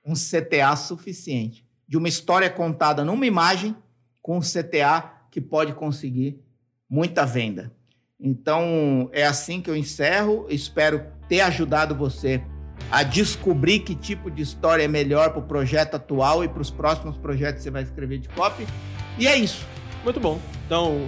um 0.05 0.13
CTA 0.13 0.77
suficiente. 0.77 1.67
De 1.89 1.97
uma 1.97 2.09
história 2.09 2.51
contada 2.51 3.07
numa 3.07 3.25
imagem 3.25 3.75
com 4.21 4.37
um 4.37 4.43
CTA 4.43 5.16
que 5.37 5.41
pode 5.43 5.75
conseguir 5.75 6.41
muita 6.89 7.27
venda. 7.27 7.71
Então, 8.19 9.11
é 9.13 9.27
assim 9.27 9.61
que 9.61 9.69
eu 9.69 9.77
encerro. 9.77 10.47
Espero 10.49 11.03
ter 11.29 11.43
ajudado 11.43 11.95
você 11.95 12.43
a 12.91 13.03
descobrir 13.03 13.81
que 13.81 13.95
tipo 13.95 14.31
de 14.31 14.41
história 14.41 14.85
é 14.85 14.89
melhor 14.89 15.33
para 15.33 15.41
o 15.41 15.43
projeto 15.43 15.97
atual 15.97 16.43
e 16.43 16.49
para 16.49 16.63
os 16.63 16.71
próximos 16.71 17.19
projetos 17.19 17.59
que 17.59 17.65
você 17.65 17.71
vai 17.71 17.83
escrever 17.83 18.19
de 18.19 18.31
copy. 18.31 18.67
E 19.19 19.29
é 19.29 19.37
isso. 19.37 19.67
Muito 20.03 20.19
bom. 20.19 20.41
Então, 20.65 21.07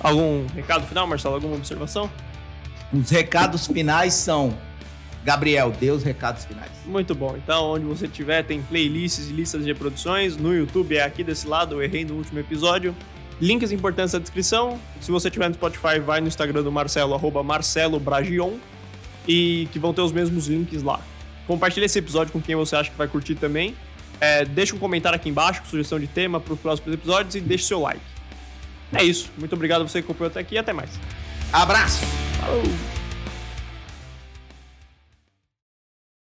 algum 0.00 0.46
recado 0.54 0.86
final, 0.86 1.06
Marcelo? 1.06 1.34
Alguma 1.34 1.56
observação? 1.56 2.10
Os 2.94 3.10
recados 3.10 3.66
finais 3.66 4.14
são: 4.14 4.56
Gabriel, 5.22 5.70
dê 5.70 5.90
os 5.90 6.02
recados 6.02 6.46
finais. 6.46 6.72
Muito 6.86 7.14
bom. 7.14 7.36
Então, 7.36 7.72
onde 7.72 7.84
você 7.84 8.08
tiver, 8.08 8.42
tem 8.42 8.62
playlists 8.62 9.28
e 9.28 9.34
listas 9.34 9.66
de 9.66 9.70
reproduções. 9.70 10.34
No 10.34 10.54
YouTube 10.54 10.96
é 10.96 11.02
aqui 11.02 11.22
desse 11.22 11.46
lado, 11.46 11.74
eu 11.74 11.82
errei 11.82 12.06
no 12.06 12.14
último 12.14 12.38
episódio. 12.38 12.96
Links 13.40 13.70
importantes 13.70 14.14
na 14.14 14.18
descrição. 14.18 14.78
Se 15.00 15.10
você 15.10 15.30
tiver 15.30 15.48
no 15.48 15.54
Spotify, 15.54 15.98
vai 16.04 16.20
no 16.20 16.28
Instagram 16.28 16.62
do 16.62 16.72
Marcelo, 16.72 17.14
arroba 17.14 17.42
Marcelo 17.42 18.00
Bragion, 18.00 18.54
e 19.28 19.68
que 19.72 19.78
vão 19.78 19.92
ter 19.92 20.00
os 20.00 20.12
mesmos 20.12 20.46
links 20.46 20.82
lá. 20.82 21.00
Compartilhe 21.46 21.86
esse 21.86 21.98
episódio 21.98 22.32
com 22.32 22.40
quem 22.40 22.56
você 22.56 22.76
acha 22.76 22.90
que 22.90 22.96
vai 22.96 23.06
curtir 23.06 23.34
também. 23.34 23.74
É, 24.20 24.44
deixa 24.44 24.74
um 24.74 24.78
comentário 24.78 25.16
aqui 25.16 25.28
embaixo 25.28 25.60
com 25.62 25.68
sugestão 25.68 26.00
de 26.00 26.06
tema 26.06 26.40
para 26.40 26.54
os 26.54 26.60
próximos 26.60 26.94
episódios 26.94 27.34
e 27.34 27.40
deixe 27.40 27.64
seu 27.64 27.80
like. 27.80 28.00
É 28.92 29.02
isso. 29.02 29.30
Muito 29.36 29.54
obrigado 29.54 29.82
a 29.82 29.88
você 29.88 30.00
que 30.00 30.06
acompanhou 30.06 30.30
até 30.30 30.40
aqui 30.40 30.54
e 30.54 30.58
até 30.58 30.72
mais. 30.72 30.90
Abraço! 31.52 32.04
Falou! 32.40 33.05